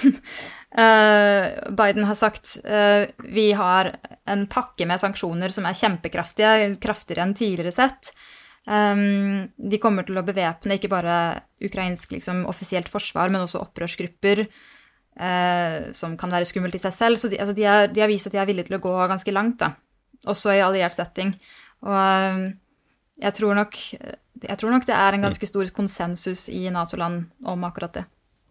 uh, 0.81 1.45
Biden 1.77 2.09
har 2.09 2.17
sagt 2.17 2.55
uh, 2.65 3.05
vi 3.21 3.51
har 3.53 3.91
en 4.25 4.47
pakke 4.49 4.89
med 4.89 5.05
sanksjoner 5.05 5.53
som 5.53 5.69
er 5.69 5.77
kjempekraftige, 5.77 6.73
kraftigere 6.81 7.27
enn 7.27 7.37
tidligere 7.37 7.77
sett. 7.77 8.15
Um, 8.65 9.45
de 9.61 9.77
kommer 9.77 10.09
til 10.09 10.17
å 10.17 10.25
bevæpne 10.25 10.81
ikke 10.81 10.89
bare 10.89 11.21
ukrainsk 11.61 12.17
liksom, 12.17 12.47
offisielt 12.49 12.89
forsvar, 12.89 13.29
men 13.29 13.45
også 13.45 13.61
opprørsgrupper 13.61 14.47
eh, 15.19 15.91
som 15.97 16.17
kan 16.19 16.33
være 16.33 16.47
skummelt 16.49 16.75
i 16.77 16.81
seg 16.81 16.95
selv. 16.95 17.19
Så 17.21 17.31
de, 17.31 17.39
altså 17.41 17.55
de, 17.57 17.65
har, 17.67 17.87
de, 17.91 18.03
har, 18.03 18.11
vist 18.11 18.29
at 18.29 18.35
de 18.35 18.41
er 18.41 18.49
villige 18.49 18.69
til 18.69 18.79
å 18.79 18.83
gå 18.83 18.93
ganske 19.11 19.35
langt, 19.35 19.59
da. 19.63 19.73
Også 20.29 20.53
i 20.53 20.61
alliert 20.63 20.95
setting. 20.95 21.33
Og 21.87 21.97
eh, 21.97 22.45
jeg 23.21 23.37
tror 23.37 23.57
nok, 23.57 23.77
jeg 24.41 24.57
tror 24.57 24.73
nok 24.73 24.87
det 24.89 24.97
er 24.97 25.17
en 25.17 25.27
ganske 25.27 25.49
stor 25.49 25.69
konsensus 25.75 26.47
i 26.49 26.65
Nato-land 26.73 27.27
om 27.45 27.67
akkurat 27.67 27.99
det. 27.99 28.05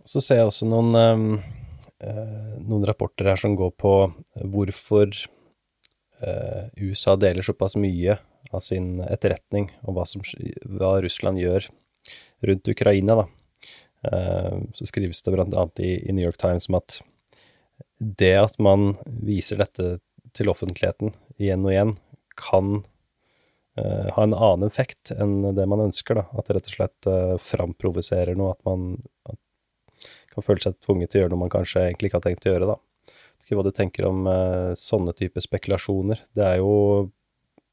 Så 0.06 0.22
ser 0.24 0.40
jeg 0.40 0.50
også 0.50 0.68
noen, 0.70 0.94
øh, 0.96 2.54
noen 2.64 2.86
rapporter 2.88 3.32
her 3.32 3.40
som 3.40 3.56
går 3.58 3.74
på 3.78 3.94
hvorfor 4.52 5.10
øh, 5.10 6.64
USA 6.86 7.16
deler 7.18 7.44
såpass 7.46 7.76
mye 7.80 8.16
av 8.50 8.62
sin 8.64 8.98
etterretning, 9.04 9.68
og 9.86 9.98
hva, 9.98 10.06
som, 10.08 10.22
hva 10.24 10.96
Russland 11.04 11.38
gjør 11.42 11.68
rundt 12.46 12.70
Ukraina, 12.72 13.20
da. 13.22 13.26
Eh, 14.02 14.58
så 14.74 14.86
skrives 14.88 15.22
det 15.22 15.34
blant 15.34 15.54
annet 15.54 15.80
i, 15.84 15.92
i 16.08 16.12
New 16.12 16.24
York 16.24 16.40
Times 16.40 16.68
om 16.70 16.78
at 16.80 17.00
det 18.00 18.36
at 18.40 18.56
man 18.62 18.94
viser 19.04 19.60
dette 19.60 19.98
til 20.36 20.48
offentligheten 20.48 21.12
igjen 21.40 21.66
og 21.66 21.72
igjen, 21.72 21.92
kan 22.40 22.70
uh, 22.80 24.06
ha 24.14 24.24
en 24.24 24.36
annen 24.36 24.68
effekt 24.68 25.12
enn 25.12 25.50
det 25.56 25.66
man 25.68 25.82
ønsker. 25.84 26.16
da, 26.16 26.24
At 26.32 26.48
det 26.48 26.56
rett 26.56 26.70
og 26.70 26.76
slett 26.76 27.08
uh, 27.10 27.34
framprovoserer 27.40 28.38
noe. 28.38 28.54
At 28.54 28.64
man 28.68 28.94
at 29.28 29.38
kan 30.30 30.46
føle 30.46 30.62
seg 30.62 30.78
tvunget 30.80 31.12
til 31.12 31.20
å 31.20 31.24
gjøre 31.24 31.34
noe 31.34 31.42
man 31.42 31.52
kanskje 31.52 31.82
egentlig 31.88 32.08
ikke 32.08 32.20
har 32.20 32.26
tenkt 32.28 32.46
å 32.46 32.54
gjøre. 32.54 32.70
da. 32.72 33.16
Ikke 33.42 33.58
hva 33.58 33.66
du 33.66 33.72
tenker 33.76 34.08
om 34.08 34.22
uh, 34.30 34.72
sånne 34.78 35.12
typer 35.18 35.44
spekulasjoner. 35.44 36.22
Det 36.36 36.46
er 36.46 36.62
jo 36.62 37.10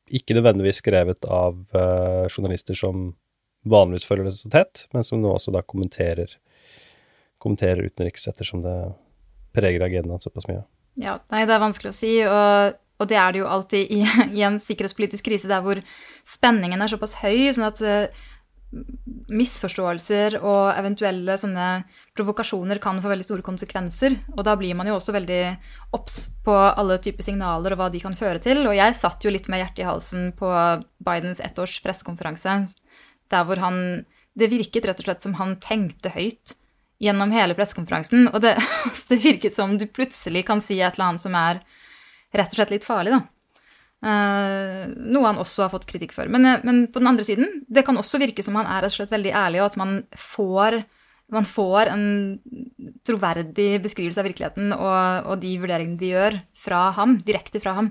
ikke 0.08 0.38
nødvendigvis 0.38 0.80
skrevet 0.80 1.26
av 1.28 1.58
journalister 2.32 2.78
som 2.80 3.10
vanligvis 3.66 4.08
følger 4.08 4.30
det 4.30 4.38
så 4.38 4.52
tett, 4.54 4.86
men 4.94 5.06
som 5.06 5.22
nå 5.22 5.32
også 5.34 5.54
da 5.56 5.64
kommenterer, 5.66 6.38
kommenterer 7.42 7.88
utenriks, 7.88 8.28
ettersom 8.30 8.64
det 8.66 8.78
preger 9.58 9.86
agendaen 9.88 10.22
såpass 10.24 10.50
mye. 10.50 10.64
Ja, 10.98 11.20
nei, 11.34 11.46
det 11.46 11.56
er 11.56 11.64
vanskelig 11.64 11.94
å 11.94 11.98
si, 11.98 12.14
og 12.26 12.84
Og 12.98 13.06
det 13.06 13.14
er 13.22 13.30
det 13.30 13.38
jo 13.44 13.46
alltid 13.46 13.92
i, 13.94 14.00
i 14.40 14.42
en 14.42 14.56
sikkerhetspolitisk 14.58 15.28
krise 15.28 15.46
der 15.46 15.62
hvor 15.62 15.78
spenningen 16.26 16.82
er 16.82 16.90
såpass 16.90 17.20
høy, 17.22 17.54
sånn 17.54 17.68
at 17.68 17.82
uh, 17.86 18.24
misforståelser 19.32 20.38
og 20.42 20.74
eventuelle 20.76 21.36
sånne 21.40 21.68
provokasjoner 22.18 22.82
kan 22.84 23.00
få 23.04 23.12
veldig 23.12 23.28
store 23.28 23.46
konsekvenser. 23.46 24.18
Og 24.36 24.44
da 24.48 24.56
blir 24.60 24.76
man 24.76 24.90
jo 24.90 24.98
også 24.98 25.16
veldig 25.16 25.42
obs 25.96 26.20
på 26.44 26.56
alle 26.56 26.98
typer 27.04 27.24
signaler 27.24 27.76
og 27.76 27.82
hva 27.82 27.90
de 27.94 28.02
kan 28.04 28.18
føre 28.18 28.42
til. 28.44 28.66
Og 28.66 28.76
jeg 28.76 28.98
satt 29.00 29.24
jo 29.24 29.32
litt 29.32 29.48
med 29.52 29.62
hjertet 29.62 29.84
i 29.86 29.88
halsen 29.88 30.32
på 30.38 30.52
Bidens 31.06 31.42
ettårs 31.44 31.78
pressekonferanse, 31.86 32.58
der 33.34 33.48
hvor 33.48 33.60
han 33.64 34.06
Det 34.38 34.52
virket 34.52 34.86
rett 34.86 35.00
og 35.02 35.08
slett 35.08 35.24
som 35.24 35.34
han 35.40 35.56
tenkte 35.58 36.12
høyt 36.14 36.54
gjennom 37.02 37.32
hele 37.34 37.56
pressekonferansen. 37.58 38.28
Og 38.30 38.42
det, 38.44 38.54
det 39.10 39.18
virket 39.24 39.58
som 39.58 39.78
du 39.78 39.88
plutselig 39.90 40.46
kan 40.46 40.62
si 40.62 40.78
et 40.78 40.94
eller 40.94 41.08
annet 41.08 41.24
som 41.24 41.38
er 41.38 41.64
rett 42.38 42.54
og 42.54 42.60
slett 42.60 42.74
litt 42.76 42.86
farlig, 42.86 43.16
da. 43.16 43.24
Uh, 43.98 44.94
noe 45.10 45.26
han 45.26 45.40
også 45.42 45.64
har 45.66 45.72
fått 45.74 45.88
kritikk 45.90 46.14
for. 46.14 46.30
Men, 46.30 46.46
eh, 46.46 46.62
men, 46.68 46.84
på 46.94 47.02
den 47.02 47.10
andre 47.10 47.26
siden, 47.26 47.64
det 47.66 47.82
kan 47.88 47.98
også 47.98 48.22
virke 48.22 48.46
som 48.46 48.60
han 48.60 48.70
er 48.70 48.86
rett 48.86 48.94
og 48.94 49.00
slett 49.00 49.16
veldig 49.16 49.34
ærlig, 49.34 49.62
og 49.64 49.72
at 49.72 49.80
man 49.82 49.96
får, 50.22 50.78
man 51.34 51.48
får 51.50 51.92
en 51.96 52.06
troverdig 53.08 53.72
beskrivelse 53.82 54.22
av 54.22 54.30
virkeligheten 54.30 54.70
og, 54.76 55.26
og, 55.26 55.34
de 55.42 55.56
vurderingene 55.58 55.98
de 55.98 56.14
gjør, 56.14 56.40
fra 56.54 56.84
ham, 57.00 57.18
direkte 57.26 57.62
fra 57.64 57.74
ham. 57.80 57.90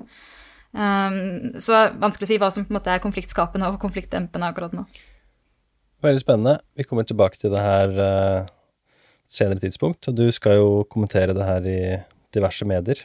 Um, 0.77 1.57
så 1.63 1.87
vanskelig 1.99 2.29
å 2.29 2.31
si 2.31 2.39
hva 2.39 2.53
som 2.53 2.67
på 2.67 2.75
en 2.75 2.79
måte 2.79 2.93
er 2.93 3.03
konfliktskapende 3.03 3.73
og 3.73 3.81
konfliktdempende 3.83 4.53
akkurat 4.53 4.77
nå. 4.77 4.87
Veldig 6.05 6.23
spennende. 6.23 6.59
Vi 6.77 6.85
kommer 6.85 7.07
tilbake 7.09 7.41
til 7.41 7.55
det 7.55 7.63
her 7.63 7.95
uh, 7.97 8.49
senere 9.29 9.63
tidspunkt. 9.63 10.09
Og 10.11 10.17
du 10.19 10.27
skal 10.35 10.61
jo 10.61 10.69
kommentere 10.93 11.37
det 11.37 11.47
her 11.47 11.71
i 11.71 11.81
diverse 12.37 12.67
medier. 12.69 13.01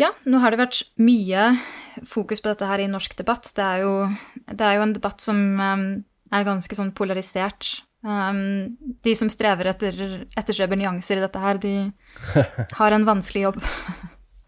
Ja, 0.00 0.12
nå 0.24 0.40
har 0.40 0.52
det 0.52 0.62
vært 0.62 0.80
mye 1.02 1.50
fokus 2.08 2.40
på 2.40 2.50
dette 2.50 2.68
her 2.68 2.82
i 2.82 2.88
norsk 2.90 3.14
debatt. 3.18 3.50
Det 3.56 3.64
er 3.64 3.84
jo, 3.84 3.94
det 4.48 4.66
er 4.66 4.78
jo 4.78 4.86
en 4.86 4.96
debatt 4.96 5.22
som 5.22 5.38
um, 5.60 5.86
er 6.32 6.46
ganske 6.46 6.78
sånn 6.78 6.94
polarisert. 6.96 7.82
Um, 8.00 8.78
de 9.04 9.12
som 9.18 9.28
strever 9.28 9.68
etter 9.74 9.98
etterstreber 10.38 10.78
nyanser 10.80 11.20
i 11.20 11.24
dette 11.26 11.42
her, 11.42 11.60
de 11.60 11.74
har 12.80 12.96
en 12.96 13.06
vanskelig 13.08 13.48
jobb. 13.48 13.60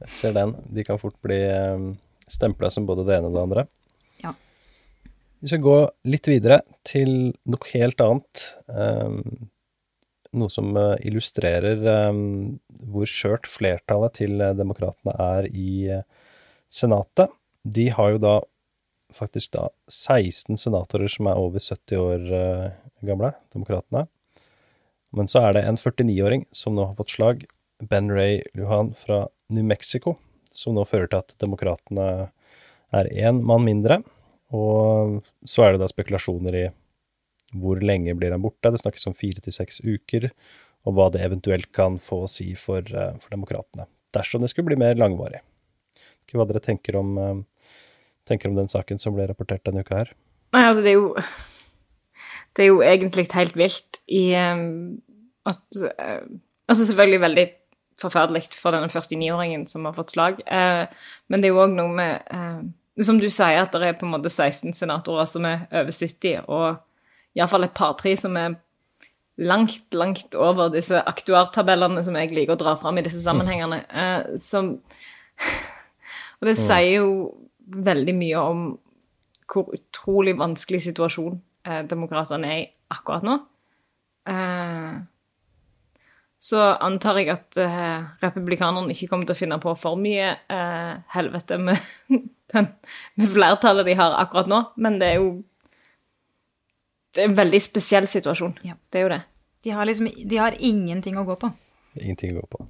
Jeg 0.02 0.14
ser 0.16 0.34
den. 0.38 0.56
De 0.72 0.86
kan 0.86 1.00
fort 1.00 1.18
bli 1.24 1.42
um, 1.52 1.92
stempla 2.30 2.72
som 2.72 2.88
både 2.88 3.06
det 3.08 3.18
ene 3.18 3.30
og 3.30 3.36
det 3.36 3.46
andre. 3.46 3.66
Vi 5.42 5.50
skal 5.50 5.62
gå 5.64 5.78
litt 6.06 6.28
videre 6.30 6.60
til 6.86 7.32
noe 7.50 7.70
helt 7.72 8.02
annet. 8.04 8.42
Um, 8.70 9.48
noe 10.38 10.48
som 10.48 10.70
eh, 10.78 11.02
illustrerer 11.08 11.82
um, 12.08 12.60
hvor 12.88 13.10
skjørt 13.10 13.48
flertallet 13.50 14.14
til 14.20 14.38
eh, 14.40 14.54
demokratene 14.56 15.12
er 15.20 15.48
i 15.50 15.98
Senatet. 16.72 17.34
De 17.68 17.88
har 17.92 18.14
jo 18.14 18.22
da 18.22 18.36
faktisk 19.12 19.52
da 19.58 19.66
16 19.90 20.56
senatorer 20.62 21.10
som 21.12 21.28
er 21.28 21.42
over 21.42 21.60
70 21.60 22.00
år 22.00 22.30
uh, 22.30 22.78
gamle, 23.04 23.34
demokratene. 23.52 24.06
Men 25.12 25.28
så 25.28 25.42
er 25.48 25.58
det 25.58 25.66
en 25.66 25.76
49-åring 25.76 26.46
som 26.54 26.78
nå 26.78 26.86
har 26.86 26.96
fått 26.96 27.18
slag, 27.18 27.44
Ben 27.90 28.08
Ray 28.14 28.40
Luhan 28.56 28.94
fra 28.96 29.26
New 29.52 29.66
Mexico, 29.66 30.14
som 30.54 30.78
nå 30.78 30.86
fører 30.88 31.10
til 31.10 31.26
at 31.26 31.36
demokratene 31.42 32.08
er 32.94 33.14
én 33.26 33.42
mann 33.42 33.66
mindre. 33.66 34.00
Og 34.52 35.20
så 35.48 35.64
er 35.64 35.74
det 35.74 35.82
da 35.82 35.88
spekulasjoner 35.90 36.58
i 36.58 36.66
hvor 37.52 37.80
lenge 37.84 38.14
blir 38.16 38.32
han 38.32 38.42
borte? 38.44 38.72
Det 38.72 38.80
snakkes 38.80 39.08
om 39.10 39.16
fire 39.16 39.42
til 39.44 39.54
seks 39.54 39.80
uker, 39.84 40.30
og 40.88 40.96
hva 40.96 41.08
det 41.12 41.22
eventuelt 41.24 41.70
kan 41.74 41.98
få 42.00 42.22
å 42.24 42.30
si 42.30 42.52
for, 42.58 42.80
eh, 42.80 43.14
for 43.20 43.30
demokratene. 43.30 43.86
Dersom 44.12 44.40
det 44.40 44.50
skulle 44.50 44.72
bli 44.72 44.80
mer 44.80 44.94
langvarig. 44.94 45.40
Ikke 46.24 46.40
hva 46.40 46.48
dere 46.48 46.60
tenker 46.64 46.96
om, 46.96 47.18
eh, 47.18 47.68
tenker 48.26 48.48
om 48.48 48.56
den 48.56 48.68
saken 48.68 49.00
som 49.00 49.14
ble 49.14 49.26
rapportert 49.28 49.64
denne 49.64 49.84
uka 49.84 49.98
her? 49.98 50.12
Nei, 50.52 50.64
altså, 50.64 50.82
det 50.82 50.92
er 50.92 51.00
jo 51.00 51.14
Det 52.54 52.64
er 52.64 52.68
jo 52.68 52.82
egentlig 52.84 53.32
helt 53.32 53.54
vilt 53.56 53.98
i 54.12 54.34
um, 54.36 55.00
at 55.46 55.62
Altså, 56.68 56.84
selvfølgelig 56.84 57.20
veldig 57.20 57.46
forferdelig 58.00 58.54
for 58.54 58.72
denne 58.72 58.88
49-åringen 58.88 59.66
som 59.66 59.84
har 59.84 59.92
fått 59.92 60.12
slag, 60.12 60.40
men 60.48 61.40
det 61.40 61.48
er 61.48 61.52
jo 61.52 61.60
òg 61.64 61.72
noe 61.74 61.88
med 61.92 62.72
Som 63.00 63.16
du 63.22 63.28
sier, 63.32 63.62
at 63.62 63.72
det 63.72 63.88
er 63.88 63.96
på 63.96 64.04
en 64.04 64.12
måte 64.12 64.28
16 64.28 64.74
senatorer 64.76 65.28
som 65.30 65.46
er 65.48 65.64
over 65.70 65.94
70, 65.96 66.44
og 66.44 67.38
iallfall 67.38 67.64
et 67.64 67.76
par-tre 67.76 68.12
som 68.20 68.36
er 68.36 68.58
langt, 69.40 69.94
langt 69.96 70.36
over 70.36 70.68
disse 70.74 71.00
aktuartabellene 71.08 72.02
som 72.04 72.18
jeg 72.18 72.34
liker 72.34 72.56
å 72.56 72.60
dra 72.60 72.74
fram 72.80 73.00
i 73.00 73.06
disse 73.06 73.22
sammenhengene. 73.24 73.82
Eh, 73.88 74.34
som 74.42 74.76
Og 76.42 76.48
det 76.48 76.56
sier 76.58 76.98
jo 76.98 77.08
veldig 77.86 78.14
mye 78.18 78.40
om 78.42 78.62
hvor 79.52 79.68
utrolig 79.76 80.34
vanskelig 80.38 80.80
situasjon 80.88 81.36
eh, 81.68 81.82
demokratene 81.88 82.50
er 82.50 82.62
i 82.64 82.70
akkurat 82.92 83.24
nå. 83.26 83.36
Eh, 84.28 84.96
så 86.42 86.72
antar 86.82 87.20
jeg 87.20 87.30
at 87.36 87.58
eh, 87.62 88.02
republikanerne 88.24 88.90
ikke 88.94 89.08
kommer 89.12 89.28
til 89.28 89.36
å 89.36 89.38
finne 89.38 89.58
på 89.62 89.76
for 89.78 90.00
mye 90.00 90.32
eh, 90.50 90.92
helvete 91.14 91.58
med, 91.62 91.78
den, 92.54 92.68
med 93.20 93.32
flertallet 93.36 93.86
de 93.86 93.96
har 93.98 94.18
akkurat 94.18 94.50
nå, 94.50 94.62
men 94.82 94.98
det 95.02 95.14
er 95.14 95.20
jo 95.22 95.32
det 97.12 97.20
er 97.20 97.28
en 97.28 97.36
veldig 97.36 97.60
spesiell 97.60 98.06
situasjon. 98.08 98.54
Ja. 98.64 98.78
Det 98.88 98.98
er 98.98 99.04
jo 99.04 99.10
det. 99.12 99.22
De 99.62 99.74
har 99.76 99.84
liksom 99.86 100.08
de 100.08 100.38
har 100.40 100.54
ingenting 100.58 101.18
å 101.20 101.26
gå 101.28 101.36
på. 101.38 101.50
Ingenting 102.00 102.32
å 102.32 102.40
gå 102.40 102.46
på. 102.56 102.64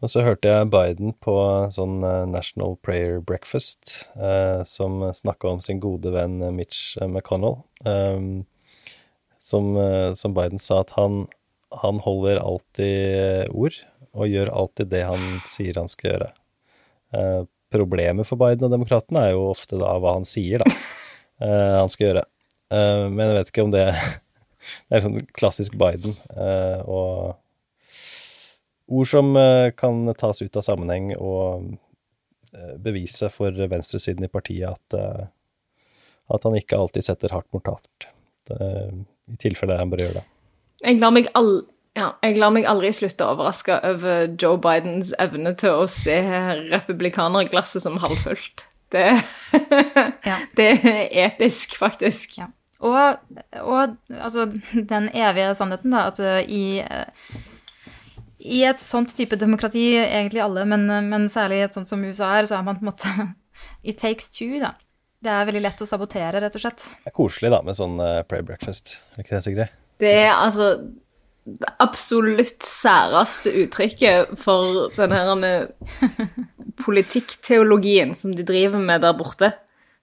Og 0.00 0.08
så 0.08 0.22
hørte 0.24 0.48
jeg 0.48 0.70
Biden 0.72 1.12
på 1.20 1.34
sånn 1.74 2.00
eh, 2.06 2.24
National 2.28 2.78
Prayer 2.84 3.20
Breakfast, 3.20 4.08
eh, 4.16 4.62
som 4.64 5.02
snakka 5.16 5.56
om 5.56 5.60
sin 5.64 5.80
gode 5.82 6.12
venn 6.14 6.38
eh, 6.40 6.54
Mitch 6.56 6.96
McConnell. 7.04 7.60
Um, 7.84 8.46
som, 9.40 9.72
som, 10.12 10.34
Biden 10.36 10.60
sa 10.60 10.82
at 10.82 10.90
han, 10.98 11.22
han, 11.70 12.00
holder 12.02 12.40
alltid 12.42 13.50
ord, 13.54 13.76
og 14.10 14.30
gjør 14.30 14.50
alltid 14.52 14.90
det 14.90 15.04
han 15.06 15.24
sier 15.48 15.78
han 15.78 15.90
skal 15.90 16.12
gjøre. 16.12 16.30
Eh, 17.14 17.42
problemet 17.70 18.26
for 18.26 18.38
Biden 18.38 18.66
og 18.66 18.72
demokratene 18.74 19.28
er 19.28 19.36
jo 19.36 19.52
ofte 19.52 19.78
da 19.78 19.92
hva 20.02 20.16
han 20.18 20.28
sier 20.28 20.62
da 20.62 20.76
Eh, 21.40 21.74
han 21.80 21.88
skal 21.88 22.04
gjøre. 22.04 22.22
Eh, 22.68 23.06
men 23.08 23.30
jeg 23.30 23.36
vet 23.38 23.48
ikke 23.48 23.62
om 23.64 23.70
det 23.72 23.84
Det 24.90 24.98
er 24.98 25.04
sånn 25.06 25.22
klassisk 25.32 25.72
Biden. 25.80 26.12
Uh, 26.36 26.84
og 26.84 27.40
ord 28.92 29.08
som 29.08 29.32
uh, 29.32 29.72
kan 29.72 30.04
tas 30.20 30.44
ut 30.44 30.58
av 30.60 30.66
sammenheng 30.66 31.16
og 31.16 31.80
bevise 32.84 33.30
for 33.32 33.56
venstresiden 33.56 34.26
i 34.26 34.30
partiet 34.30 34.68
at, 34.68 34.96
at 36.34 36.44
han 36.44 36.56
ikke 36.58 36.76
alltid 36.76 37.06
setter 37.06 37.32
hardt 37.32 37.48
mot 37.54 37.66
hardt. 37.72 38.08
I 38.50 39.36
tilfelle 39.40 39.78
han 39.78 39.90
bør 39.92 40.02
gjøre 40.04 40.18
det. 40.18 40.24
Jeg 40.80 41.00
lar 41.00 41.14
meg 41.14 41.30
aldri 41.38 41.66
ja, 41.98 42.12
jeg 42.22 42.36
lar 42.38 42.52
meg 42.54 42.68
aldri 42.70 42.92
slutte 42.94 43.26
å 43.26 43.32
overraske 43.34 43.74
over 43.82 44.28
Joe 44.38 44.60
Bidens 44.62 45.10
evne 45.20 45.56
til 45.58 45.82
å 45.82 45.88
se 45.90 46.20
republikanerglasset 46.70 47.82
som 47.82 47.98
halvfullt. 47.98 48.62
Det, 48.94 49.06
ja. 50.30 50.36
det 50.58 50.68
er 50.78 51.00
episk, 51.26 51.74
faktisk. 51.78 52.38
Ja. 52.38 52.46
Og, 52.80 53.18
og 53.60 53.96
altså, 54.08 54.46
den 54.92 55.10
evige 55.12 55.50
sannheten, 55.58 55.92
da, 55.92 56.06
at 56.08 56.22
uh, 56.22 56.38
i, 56.46 56.80
uh, 56.80 57.42
i 58.38 58.62
et 58.70 58.80
sånt 58.80 59.12
type 59.16 59.36
demokrati, 59.38 59.92
egentlig 60.00 60.44
alle, 60.46 60.64
men, 60.70 60.86
men, 61.10 61.28
særlig 61.32 61.64
et 61.66 61.76
sånt 61.76 61.90
som 61.90 62.06
USA 62.06 62.32
er, 62.38 62.48
så 62.48 62.60
er 62.60 62.64
man 62.66 62.78
på 62.78 62.86
en 62.86 62.92
måte 62.92 63.28
It 63.90 64.00
takes 64.00 64.30
two, 64.32 64.56
da. 64.62 64.72
Det 65.20 65.28
er 65.28 65.44
veldig 65.44 65.66
lett 65.66 65.82
å 65.84 65.88
sabotere, 65.88 66.40
rett 66.40 66.54
og 66.56 66.62
slett. 66.62 66.86
Det 67.02 67.12
er 67.12 67.18
koselig, 67.18 67.52
da, 67.52 67.60
med 67.66 67.76
sånn 67.76 68.00
uh, 68.00 68.22
pray 68.24 68.46
breakfast. 68.46 69.02
Er 69.18 69.26
ikke 69.26 69.36
det, 69.36 69.44
Sigrid? 69.44 69.79
Det 70.00 70.14
er 70.24 70.32
altså 70.32 70.72
det 71.50 71.70
absolutt 71.82 72.62
særeste 72.64 73.52
uttrykket 73.64 74.34
for 74.38 74.90
den 74.96 75.14
her 75.14 75.68
politikkteologien 76.84 78.14
som 78.14 78.34
de 78.36 78.44
driver 78.46 78.78
med 78.78 79.02
der 79.04 79.16
borte. 79.16 79.52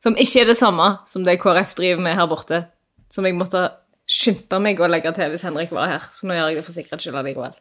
Som 0.01 0.17
ikke 0.19 0.43
er 0.43 0.51
det 0.51 0.57
samme 0.59 0.97
som 1.09 1.25
det 1.25 1.39
KrF 1.41 1.75
driver 1.77 2.01
med 2.03 2.17
her 2.17 2.27
borte. 2.29 2.65
Som 3.09 3.25
jeg 3.25 3.37
måtte 3.37 3.69
skynde 4.07 4.59
meg 4.63 4.79
å 4.79 4.89
legge 4.89 5.11
til 5.15 5.31
hvis 5.33 5.45
Henrik 5.47 5.73
var 5.75 5.91
her. 5.91 6.09
Så 6.13 6.27
nå 6.27 6.37
gjør 6.37 6.51
jeg 6.51 6.59
det 6.59 6.65
for 6.67 6.75
sikkerhets 6.75 7.07
skyld 7.07 7.19
allikevel. 7.21 7.55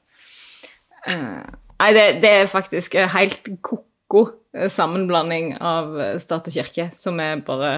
Uh, 1.06 1.42
nei, 1.80 1.90
det, 1.94 2.06
det, 2.24 2.32
er 2.32 2.50
faktisk 2.50 2.96
helt 3.14 3.52
ko-ko 3.64 4.24
eh, 4.56 4.66
sammenblanding 4.72 5.52
av 5.62 5.92
eh, 6.02 6.16
stat 6.22 6.48
og 6.50 6.56
kirke 6.56 6.88
som 6.94 7.20
er 7.22 7.38
bare 7.46 7.76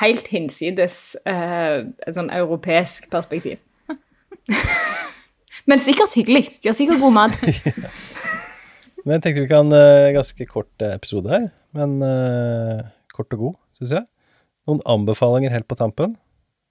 helt 0.00 0.28
hinsides 0.30 1.16
uh, 1.28 1.88
et 2.06 2.16
sånn 2.16 2.30
europeisk 2.34 3.08
perspektiv. 3.12 3.58
Men 5.68 5.82
sikkert 5.82 6.14
hyggelig. 6.16 6.46
De 6.62 6.70
har 6.70 6.76
sikkert 6.76 7.02
god 7.02 7.16
mat. 7.16 7.40
Men 9.04 9.16
jeg 9.16 9.24
tenkte 9.24 9.42
vi 9.44 9.50
kan 9.50 9.72
uh, 9.72 10.12
Ganske 10.12 10.46
kort 10.50 10.84
episode 10.84 11.30
her, 11.32 11.44
men 11.72 11.94
uh, 12.04 12.82
kort 13.14 13.32
og 13.32 13.40
god, 13.40 13.54
syns 13.78 13.94
jeg. 13.94 14.04
Noen 14.68 14.82
anbefalinger 14.84 15.54
helt 15.54 15.68
på 15.70 15.78
tampen? 15.78 16.18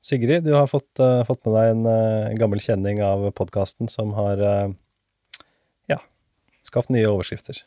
Sigrid, 0.05 0.43
du 0.45 0.53
har 0.53 0.67
fått, 0.69 0.99
uh, 1.01 1.23
fått 1.25 1.41
med 1.47 1.55
deg 1.57 1.71
en 1.71 1.87
uh, 1.89 2.35
gammel 2.37 2.61
kjenning 2.63 3.01
av 3.03 3.25
podkasten 3.35 3.89
som 3.91 4.13
har 4.15 4.39
uh, 4.39 4.69
ja, 5.89 5.97
skapt 6.67 6.93
nye 6.93 7.09
overskrifter. 7.09 7.63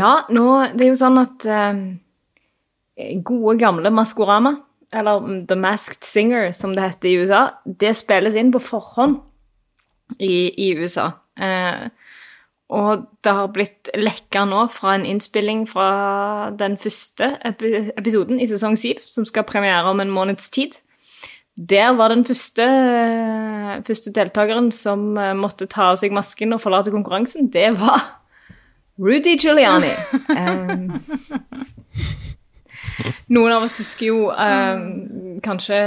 Ja, 0.00 0.24
nå 0.32 0.46
Det 0.72 0.86
er 0.86 0.90
jo 0.90 0.98
sånn 0.98 1.20
at 1.20 1.44
gode, 3.22 3.52
gamle 3.60 3.92
Maskorama, 3.94 4.56
eller 4.92 5.46
The 5.48 5.56
Masked 5.56 6.04
Singer, 6.04 6.50
som 6.52 6.74
det 6.74 6.84
heter 6.84 7.08
i 7.08 7.16
USA, 7.22 7.44
det 7.64 7.94
spilles 7.96 8.36
inn 8.38 8.52
på 8.54 8.62
forhånd 8.62 9.20
i, 10.18 10.50
i 10.60 10.72
USA. 10.78 11.10
Eh, 11.40 11.88
og 12.74 13.04
det 13.24 13.34
har 13.36 13.52
blitt 13.52 13.90
lekka 13.94 14.44
nå 14.48 14.64
fra 14.72 14.94
en 14.96 15.04
innspilling 15.06 15.66
fra 15.68 15.88
den 16.58 16.78
første 16.80 17.34
episoden 17.44 18.40
i 18.40 18.48
sesong 18.50 18.76
syv, 18.80 19.02
som 19.06 19.26
skal 19.28 19.46
premiere 19.48 19.90
om 19.92 20.00
en 20.00 20.12
måneds 20.12 20.48
tid. 20.54 20.78
Der 21.54 21.92
var 21.94 22.10
den 22.10 22.24
første, 22.26 22.64
første 23.86 24.10
deltakeren 24.10 24.72
som 24.74 25.12
eh, 25.20 25.36
måtte 25.38 25.68
ta 25.70 25.92
av 25.92 26.00
seg 26.00 26.14
masken 26.16 26.56
og 26.56 26.62
forlate 26.64 26.90
konkurransen, 26.94 27.46
det 27.52 27.76
var 27.78 28.02
Rudy 28.98 29.36
Giuliani. 29.38 29.92
um, 30.34 30.90
noen 33.32 33.52
av 33.54 33.64
oss 33.66 33.78
husker 33.82 34.06
jo 34.08 34.18
eh, 34.30 34.84
kanskje 35.44 35.78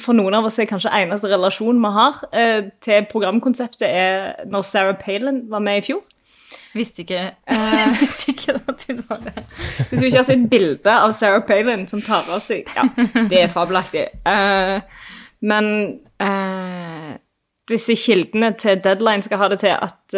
For 0.00 0.16
noen 0.16 0.36
av 0.38 0.48
oss 0.48 0.58
er 0.60 0.68
kanskje 0.70 0.92
eneste 1.00 1.30
relasjon 1.30 1.80
vi 1.82 1.90
har 1.96 2.22
eh, 2.32 2.70
til 2.84 3.08
programkonseptet, 3.10 3.88
er 3.88 4.48
når 4.48 4.64
Sarah 4.66 4.96
Palin 5.00 5.44
var 5.50 5.64
med 5.64 5.82
i 5.82 5.84
fjor. 5.90 6.02
Visste 6.76 7.02
ikke, 7.02 7.22
uh, 7.52 7.84
visste 7.96 8.32
ikke 8.32 8.56
at 8.58 8.84
hun 8.88 9.02
var 9.08 9.22
det. 9.24 9.44
Hvis 9.88 10.00
du 10.00 10.06
ikke 10.08 10.20
har 10.20 10.28
sett 10.28 10.48
bilde 10.52 10.96
av 11.04 11.14
Sarah 11.16 11.44
Palin 11.48 11.86
som 11.90 12.02
tar 12.04 12.28
av 12.28 12.42
seg 12.44 12.68
Ja, 12.76 12.86
det 13.18 13.44
er 13.44 13.52
fabelaktig. 13.52 14.08
Eh, 14.28 15.04
men 15.48 15.70
disse 17.68 17.94
kildene 17.94 18.50
til 18.58 18.80
Deadline 18.82 19.22
skal 19.22 19.38
ha 19.38 19.48
det 19.52 19.60
til 19.62 19.70
at 19.70 20.16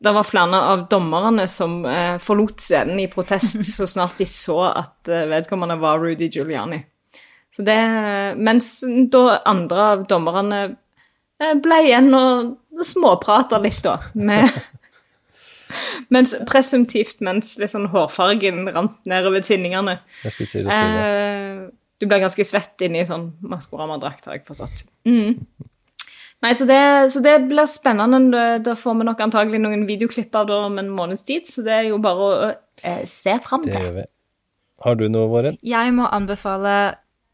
det 0.00 0.12
var 0.14 0.26
flere 0.26 0.60
av 0.72 0.84
dommerne 0.90 1.48
som 1.50 1.80
eh, 1.86 2.18
forlot 2.22 2.60
scenen 2.62 3.00
i 3.02 3.08
protest 3.10 3.64
så 3.76 3.86
snart 3.86 4.18
de 4.18 4.26
så 4.26 4.60
at 4.70 5.10
eh, 5.10 5.26
vedkommende 5.30 5.78
var 5.80 5.98
Rudy 6.02 6.30
Giuliani. 6.30 6.80
Så 7.56 7.64
det, 7.66 7.78
mens 8.38 8.78
da 9.10 9.40
andre 9.48 9.86
av 9.94 10.04
dommerne 10.10 10.60
eh, 11.42 11.54
ble 11.58 11.80
igjen 11.88 12.12
og 12.14 12.84
småprata 12.86 13.58
litt, 13.62 13.80
da, 13.82 13.96
med 14.14 14.46
mens, 16.14 16.36
Presumptivt 16.46 17.24
mens 17.24 17.56
liksom 17.58 17.88
hårfargen 17.90 18.68
rant 18.70 19.00
nedover 19.10 19.42
tinningene. 19.42 19.98
Jeg 20.22 20.36
skulle 20.36 20.52
til 20.52 20.70
å 20.70 20.76
si 20.76 20.92
det. 20.94 21.08
Eh, 21.08 21.66
du 21.98 22.06
ble 22.06 22.20
ganske 22.22 22.46
svett 22.46 22.86
inni 22.86 23.02
sånn 23.08 23.32
Maskorama-drakt, 23.50 24.28
har 24.30 24.38
jeg 24.38 24.46
forstått. 24.46 24.84
Mm. 25.08 25.40
Nei, 26.38 26.52
så 26.54 26.64
det, 26.68 27.10
så 27.10 27.20
det, 27.20 27.34
blir 27.50 27.66
spennende. 27.66 28.42
Da 28.62 28.76
får 28.78 29.00
vi 29.00 29.06
nok 29.08 29.20
antagelig 29.26 29.58
noen 29.62 29.82
videoklipp 29.88 30.34
av 30.38 30.46
det 30.46 30.58
om 30.68 30.78
en 30.78 30.90
måneds 30.94 31.26
tid, 31.26 31.48
så 31.50 31.64
det 31.66 31.74
er 31.74 31.88
jo 31.90 31.98
bare 32.02 32.26
å 32.28 32.32
eh, 32.86 33.02
se 33.10 33.34
fram 33.42 33.64
til. 33.66 33.74
Det 33.74 33.84
gjør 33.88 33.96
vi. 33.96 34.04
Har 34.86 34.98
du 34.98 35.08
noe, 35.10 35.26
Våren? 35.32 35.56
Jeg 35.66 35.94
må 35.96 36.06
anbefale 36.14 36.74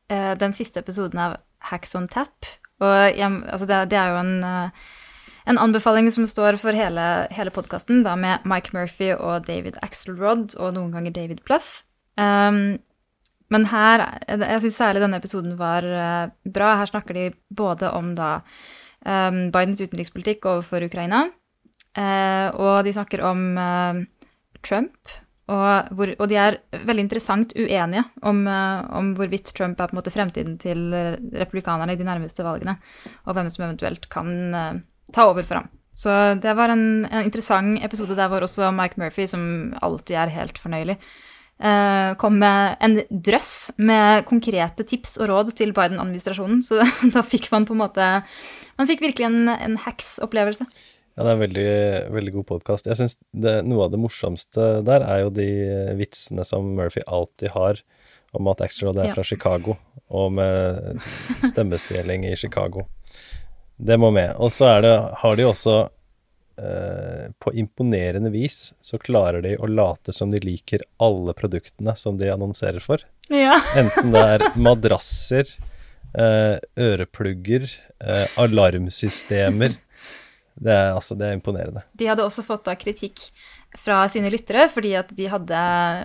eh, 0.08 0.32
den 0.40 0.56
siste 0.56 0.80
episoden 0.80 1.20
av 1.20 1.34
Hacks 1.68 1.92
on 1.98 2.08
Tap. 2.08 2.48
Og 2.80 2.94
jeg, 3.12 3.28
altså 3.52 3.68
det, 3.68 3.80
det, 3.92 3.98
er 4.00 4.14
jo 4.14 4.22
en, 4.22 4.38
uh, 4.40 4.94
en, 5.52 5.60
anbefaling 5.60 6.08
som 6.12 6.24
står 6.28 6.56
for 6.60 6.76
hele, 6.76 7.04
hele 7.32 7.52
podkasten, 7.54 8.00
da 8.06 8.16
med 8.18 8.46
Mike 8.48 8.72
Murphy 8.74 9.12
og 9.14 9.44
David 9.46 9.76
Axelrod 9.84 10.56
og 10.56 10.72
noen 10.78 10.90
ganger 10.96 11.14
David 11.14 11.44
Pluff. 11.46 11.82
Um, 12.16 12.80
men 13.52 13.66
her 13.68 14.00
Jeg 14.26 14.62
syns 14.64 14.76
særlig 14.80 15.02
denne 15.04 15.18
episoden 15.20 15.58
var 15.60 15.84
bra. 16.48 16.70
Her 16.80 16.88
snakker 16.88 17.14
de 17.14 17.26
både 17.54 17.90
om 17.92 18.14
da 18.16 18.38
um, 19.04 19.48
Bidens 19.54 19.82
utenrikspolitikk 19.84 20.48
overfor 20.50 20.84
Ukraina. 20.86 21.26
Uh, 21.94 22.48
og 22.58 22.80
de 22.86 22.94
snakker 22.94 23.22
om 23.22 23.42
uh, 23.54 24.00
Trump, 24.66 25.12
og, 25.44 25.92
hvor, 25.94 26.10
og, 26.16 26.24
de 26.30 26.38
er 26.40 26.56
veldig 26.88 27.04
interessant 27.04 27.52
uenige 27.54 28.02
om, 28.24 28.40
uh, 28.48 28.80
om, 28.96 29.12
hvorvidt 29.14 29.52
Trump 29.54 29.78
er 29.78 29.90
på 29.90 29.94
en 29.94 30.00
måte 30.00 30.12
fremtiden 30.14 30.56
til 30.58 30.88
republikanerne 31.36 31.94
i 31.94 32.00
de 32.00 32.06
nærmeste 32.08 32.46
valgene, 32.46 32.78
og 33.28 33.36
hvem 33.36 33.50
som 33.52 33.66
eventuelt 33.68 34.08
kan 34.10 34.32
ta 35.12 35.28
over 35.28 35.46
for 35.46 35.60
ham. 35.60 35.68
Så 35.94 36.10
det 36.42 36.56
var 36.58 36.72
en, 36.72 37.04
en, 37.04 37.22
interessant 37.22 37.84
episode 37.84 38.16
der 38.18 38.32
hvor 38.32 38.42
også 38.42 38.72
Mike 38.74 38.98
Murphy, 38.98 39.28
som 39.30 39.44
alltid 39.84 40.16
er 40.18 40.34
helt 40.34 40.58
fornøyelig, 40.58 40.96
kom 42.18 42.34
med 42.40 42.80
en 42.82 42.96
drøss 43.28 43.76
med 43.78 44.24
konkrete 44.26 44.82
tips 44.82 45.14
og 45.20 45.28
råd 45.30 45.52
til 45.54 45.70
Biden-administrasjonen. 45.76 46.64
Så 46.66 46.82
da 47.14 47.22
fikk 47.22 47.46
man 47.52 47.68
på 47.68 47.76
en 47.76 47.82
måte 47.84 48.08
man 48.78 48.90
fikk 48.90 49.04
virkelig 49.04 49.28
en, 49.28 49.48
en 49.52 49.78
hacks-opplevelse. 49.84 50.66
Ja, 51.14 51.22
det 51.22 51.28
er 51.28 51.34
en 51.36 51.44
veldig, 51.44 51.68
veldig 52.16 52.32
god 52.40 52.46
podkast. 52.48 52.88
Jeg 52.90 52.98
syns 52.98 53.18
noe 53.34 53.84
av 53.86 53.92
det 53.92 54.00
morsomste 54.02 54.70
der 54.86 55.04
er 55.06 55.22
jo 55.22 55.34
de 55.34 55.50
vitsene 56.00 56.42
som 56.46 56.72
Murphy 56.74 57.04
alltid 57.06 57.54
har 57.54 57.82
om 58.34 58.50
at 58.50 58.64
Axelrod 58.66 58.98
er 58.98 59.12
ja. 59.12 59.14
fra 59.14 59.22
Chicago, 59.22 59.76
og 60.10 60.32
med 60.34 61.04
stemmestjeling 61.46 62.26
i 62.26 62.34
Chicago. 62.36 62.88
Det 63.76 63.98
må 63.98 64.10
med. 64.14 64.34
Og 64.42 64.50
så 64.54 64.72
har 64.74 65.36
de 65.38 65.46
også 65.46 65.76
eh, 66.58 67.30
På 67.42 67.50
imponerende 67.54 68.30
vis 68.30 68.72
så 68.82 69.00
klarer 69.02 69.42
de 69.42 69.56
å 69.58 69.70
late 69.70 70.14
som 70.14 70.30
de 70.34 70.42
liker 70.42 70.84
alle 71.02 71.34
produktene 71.34 71.96
som 71.98 72.18
de 72.18 72.30
annonserer 72.30 72.82
for. 72.82 73.02
Ja. 73.30 73.58
Enten 73.78 74.14
det 74.14 74.24
er 74.36 74.46
madrasser, 74.58 75.50
øreplugger, 76.14 77.66
eh, 78.04 78.38
alarmsystemer. 78.38 79.74
Det 80.54 80.70
er, 80.70 80.92
altså, 80.94 81.16
det 81.18 81.26
er 81.26 81.32
imponerende. 81.34 81.80
De 81.98 82.06
hadde 82.06 82.22
også 82.22 82.44
fått 82.46 82.68
da 82.68 82.76
kritikk 82.78 83.24
fra 83.74 84.04
sine 84.08 84.30
lyttere, 84.30 84.68
fordi 84.70 84.92
at 84.94 85.08
de 85.18 85.26
hadde 85.26 85.62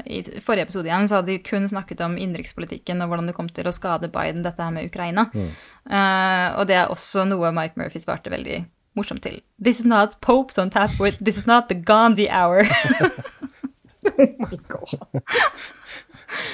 I 0.10 0.24
forrige 0.42 0.66
episode 0.66 0.90
igjen 0.90 1.06
så 1.06 1.20
hadde 1.20 1.36
de 1.36 1.44
kun 1.46 1.68
snakket 1.70 2.02
om 2.02 2.18
innenrikspolitikken 2.18 3.04
og 3.04 3.12
hvordan 3.12 3.30
det 3.30 3.36
kom 3.38 3.50
til 3.54 3.70
å 3.70 3.74
skade 3.76 4.10
Biden, 4.10 4.42
dette 4.46 4.66
her 4.66 4.74
med 4.74 4.90
Ukraina. 4.90 5.28
Mm. 5.34 5.52
Uh, 5.86 6.48
og 6.58 6.66
det 6.70 6.80
er 6.80 6.90
også 6.90 7.28
noe 7.30 7.54
Mike 7.54 7.78
Murphy 7.78 8.02
svarte 8.02 8.34
veldig 8.34 8.64
morsomt 8.98 9.22
til. 9.24 9.38
This 9.62 9.84
is 9.84 9.86
not 9.86 10.18
Popes 10.26 10.58
on 10.58 10.74
tap 10.74 10.98
with 11.00 11.22
This 11.22 11.38
is 11.38 11.46
not 11.46 11.70
the 11.70 11.78
Gandhi 11.78 12.26
hour. 12.30 12.66
oh 14.18 14.34
my 14.40 14.58
god. 14.68 15.22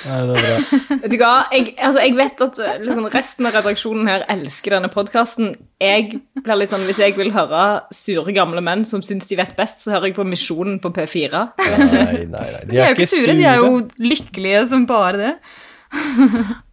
Nei, 0.05 0.19
det 0.29 0.35
er 0.35 0.45
bra. 0.45 0.79
Vet 1.01 1.11
du 1.11 1.17
hva, 1.19 1.33
jeg, 1.51 1.73
altså, 1.75 2.03
jeg 2.03 2.15
vet 2.15 2.43
at 2.45 2.59
liksom, 2.83 3.09
resten 3.13 3.49
av 3.49 3.57
redaksjonen 3.57 4.09
her 4.09 4.25
elsker 4.31 4.77
denne 4.77 4.91
podkasten. 4.93 5.51
Jeg 5.83 6.21
blir 6.39 6.59
litt 6.61 6.71
sånn, 6.71 6.85
Hvis 6.87 7.01
jeg 7.03 7.17
vil 7.17 7.33
høre 7.35 7.65
sure 7.95 8.35
gamle 8.35 8.63
menn 8.63 8.85
som 8.87 9.03
syns 9.05 9.27
de 9.29 9.37
vet 9.39 9.55
best, 9.57 9.83
så 9.83 9.95
hører 9.95 10.11
jeg 10.11 10.17
på 10.19 10.27
Misjonen 10.27 10.79
på 10.83 10.93
P4. 10.95 11.45
Nei, 11.59 11.91
nei, 11.91 12.25
nei. 12.25 12.25
De 12.31 12.41
er, 12.41 12.65
de 12.71 12.81
er 12.81 12.91
jo 12.93 12.97
ikke 12.97 13.11
sure, 13.11 13.37
de 13.37 13.47
er 13.51 13.61
jo 13.63 13.79
lykkelige 13.99 14.65
som 14.71 14.87
bare 14.89 15.21
det. 15.21 15.35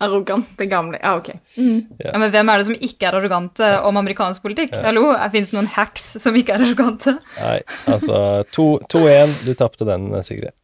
Arrogante 0.03 0.67
gamle 0.67 0.99
Ja, 1.03 1.17
ok. 1.17 1.29
Mm. 1.57 1.83
Ja. 1.99 2.19
men 2.19 2.31
hvem 2.33 2.49
er 2.49 2.59
det 2.59 2.67
som 2.67 2.79
ikke 2.79 3.07
er 3.07 3.19
arrogante 3.19 3.69
om 3.87 3.99
amerikansk 4.01 4.43
politikk? 4.43 4.73
Ja. 4.75 4.87
Hallo, 4.89 5.13
fins 5.35 5.53
det 5.53 5.59
noen 5.59 5.71
hacks 5.75 6.07
som 6.23 6.37
ikke 6.39 6.57
er 6.57 6.65
arrogante? 6.65 7.17
Nei, 7.39 7.59
altså 7.91 8.17
2-1. 8.55 9.37
Du 9.47 9.53
tapte 9.59 9.87
den, 9.89 10.11
Sigrid. 10.27 10.55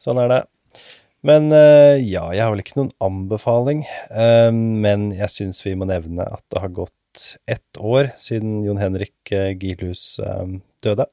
Sånn 0.00 0.20
er 0.20 0.32
det. 0.32 0.42
Men 1.24 1.48
uh, 1.52 1.96
ja, 1.96 2.26
jeg 2.36 2.44
har 2.44 2.52
vel 2.52 2.60
ikke 2.60 2.78
noen 2.82 2.92
anbefaling. 3.04 3.84
Uh, 4.12 4.52
men 4.52 5.08
jeg 5.16 5.32
syns 5.32 5.64
vi 5.64 5.72
må 5.78 5.88
nevne 5.88 6.26
at 6.28 6.44
det 6.52 6.60
har 6.60 6.74
gått 6.76 6.92
ett 7.48 7.78
år 7.78 8.10
siden 8.20 8.58
Jon 8.66 8.80
Henrik 8.80 9.32
uh, 9.32 9.54
Gilhus 9.56 10.20
døde. 10.84 11.08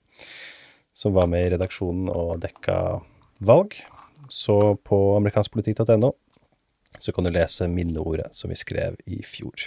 Som 0.91 1.15
var 1.15 1.29
med 1.31 1.47
i 1.47 1.53
redaksjonen 1.53 2.11
og 2.11 2.41
dekka 2.43 2.75
valg. 3.47 3.77
Så 4.31 4.75
på 4.83 4.99
amerikanskpolitikk.no 5.17 6.11
så 6.99 7.13
kan 7.15 7.23
du 7.23 7.31
lese 7.31 7.69
minneordet 7.71 8.33
som 8.35 8.51
vi 8.51 8.57
skrev 8.59 8.97
i 9.07 9.21
fjor. 9.23 9.63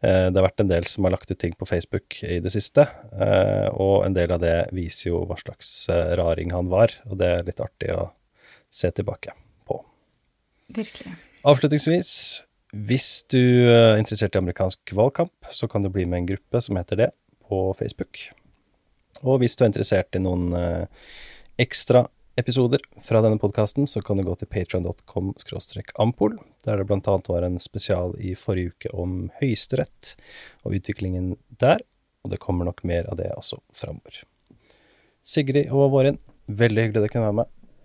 Det 0.00 0.32
har 0.32 0.44
vært 0.46 0.62
en 0.62 0.70
del 0.70 0.86
som 0.88 1.04
har 1.04 1.12
lagt 1.12 1.28
ut 1.30 1.38
ting 1.38 1.52
på 1.58 1.66
Facebook 1.68 2.16
i 2.24 2.38
det 2.40 2.52
siste, 2.54 2.86
og 3.74 4.06
en 4.06 4.16
del 4.16 4.32
av 4.32 4.40
det 4.40 4.70
viser 4.74 5.10
jo 5.10 5.20
hva 5.28 5.36
slags 5.38 5.72
raring 6.18 6.54
han 6.54 6.70
var, 6.72 6.94
og 7.10 7.18
det 7.20 7.30
er 7.34 7.46
litt 7.50 7.60
artig 7.62 7.92
å 7.92 8.06
se 8.70 8.90
tilbake 8.94 9.32
på. 9.68 9.80
Virkelig. 10.76 11.14
Avslutningsvis, 11.48 12.12
hvis 12.88 13.08
du 13.32 13.40
er 13.70 13.96
interessert 14.00 14.36
i 14.36 14.42
amerikansk 14.42 14.92
valgkamp, 14.96 15.32
så 15.50 15.68
kan 15.70 15.84
du 15.84 15.90
bli 15.92 16.04
med 16.04 16.22
en 16.22 16.30
gruppe 16.34 16.60
som 16.64 16.76
heter 16.76 17.04
det, 17.04 17.10
på 17.48 17.72
Facebook. 17.78 18.20
Og 19.24 19.40
hvis 19.40 19.56
du 19.56 19.64
er 19.64 19.70
interessert 19.70 20.14
i 20.14 20.20
noen 20.20 20.52
uh, 20.52 20.84
ekstra 21.58 22.04
episoder 22.38 22.82
fra 23.02 23.22
denne 23.24 23.40
podkasten, 23.40 23.88
så 23.90 24.02
kan 24.04 24.20
du 24.20 24.26
gå 24.26 24.34
til 24.38 24.50
patron.com 24.52 25.32
ampol, 25.98 26.36
der 26.66 26.84
det 26.84 26.98
annet 26.98 27.30
var 27.32 27.46
en 27.46 27.58
spesial 27.58 28.14
i 28.20 28.34
forrige 28.38 28.74
uke 28.74 28.92
om 28.94 29.30
Høyesterett 29.40 30.14
og 30.62 30.76
utviklingen 30.78 31.36
der, 31.58 31.82
og 32.22 32.34
det 32.34 32.42
kommer 32.42 32.68
nok 32.68 32.84
mer 32.86 33.08
av 33.10 33.18
det 33.18 33.32
også 33.34 33.58
framover. 33.74 34.22
Sigrid 35.26 35.72
og 35.74 35.90
Vårin, 35.92 36.20
veldig 36.46 36.86
hyggelig 36.86 37.02
dere 37.02 37.12
kunne 37.12 37.26
være 37.26 37.40
med. 37.40 37.54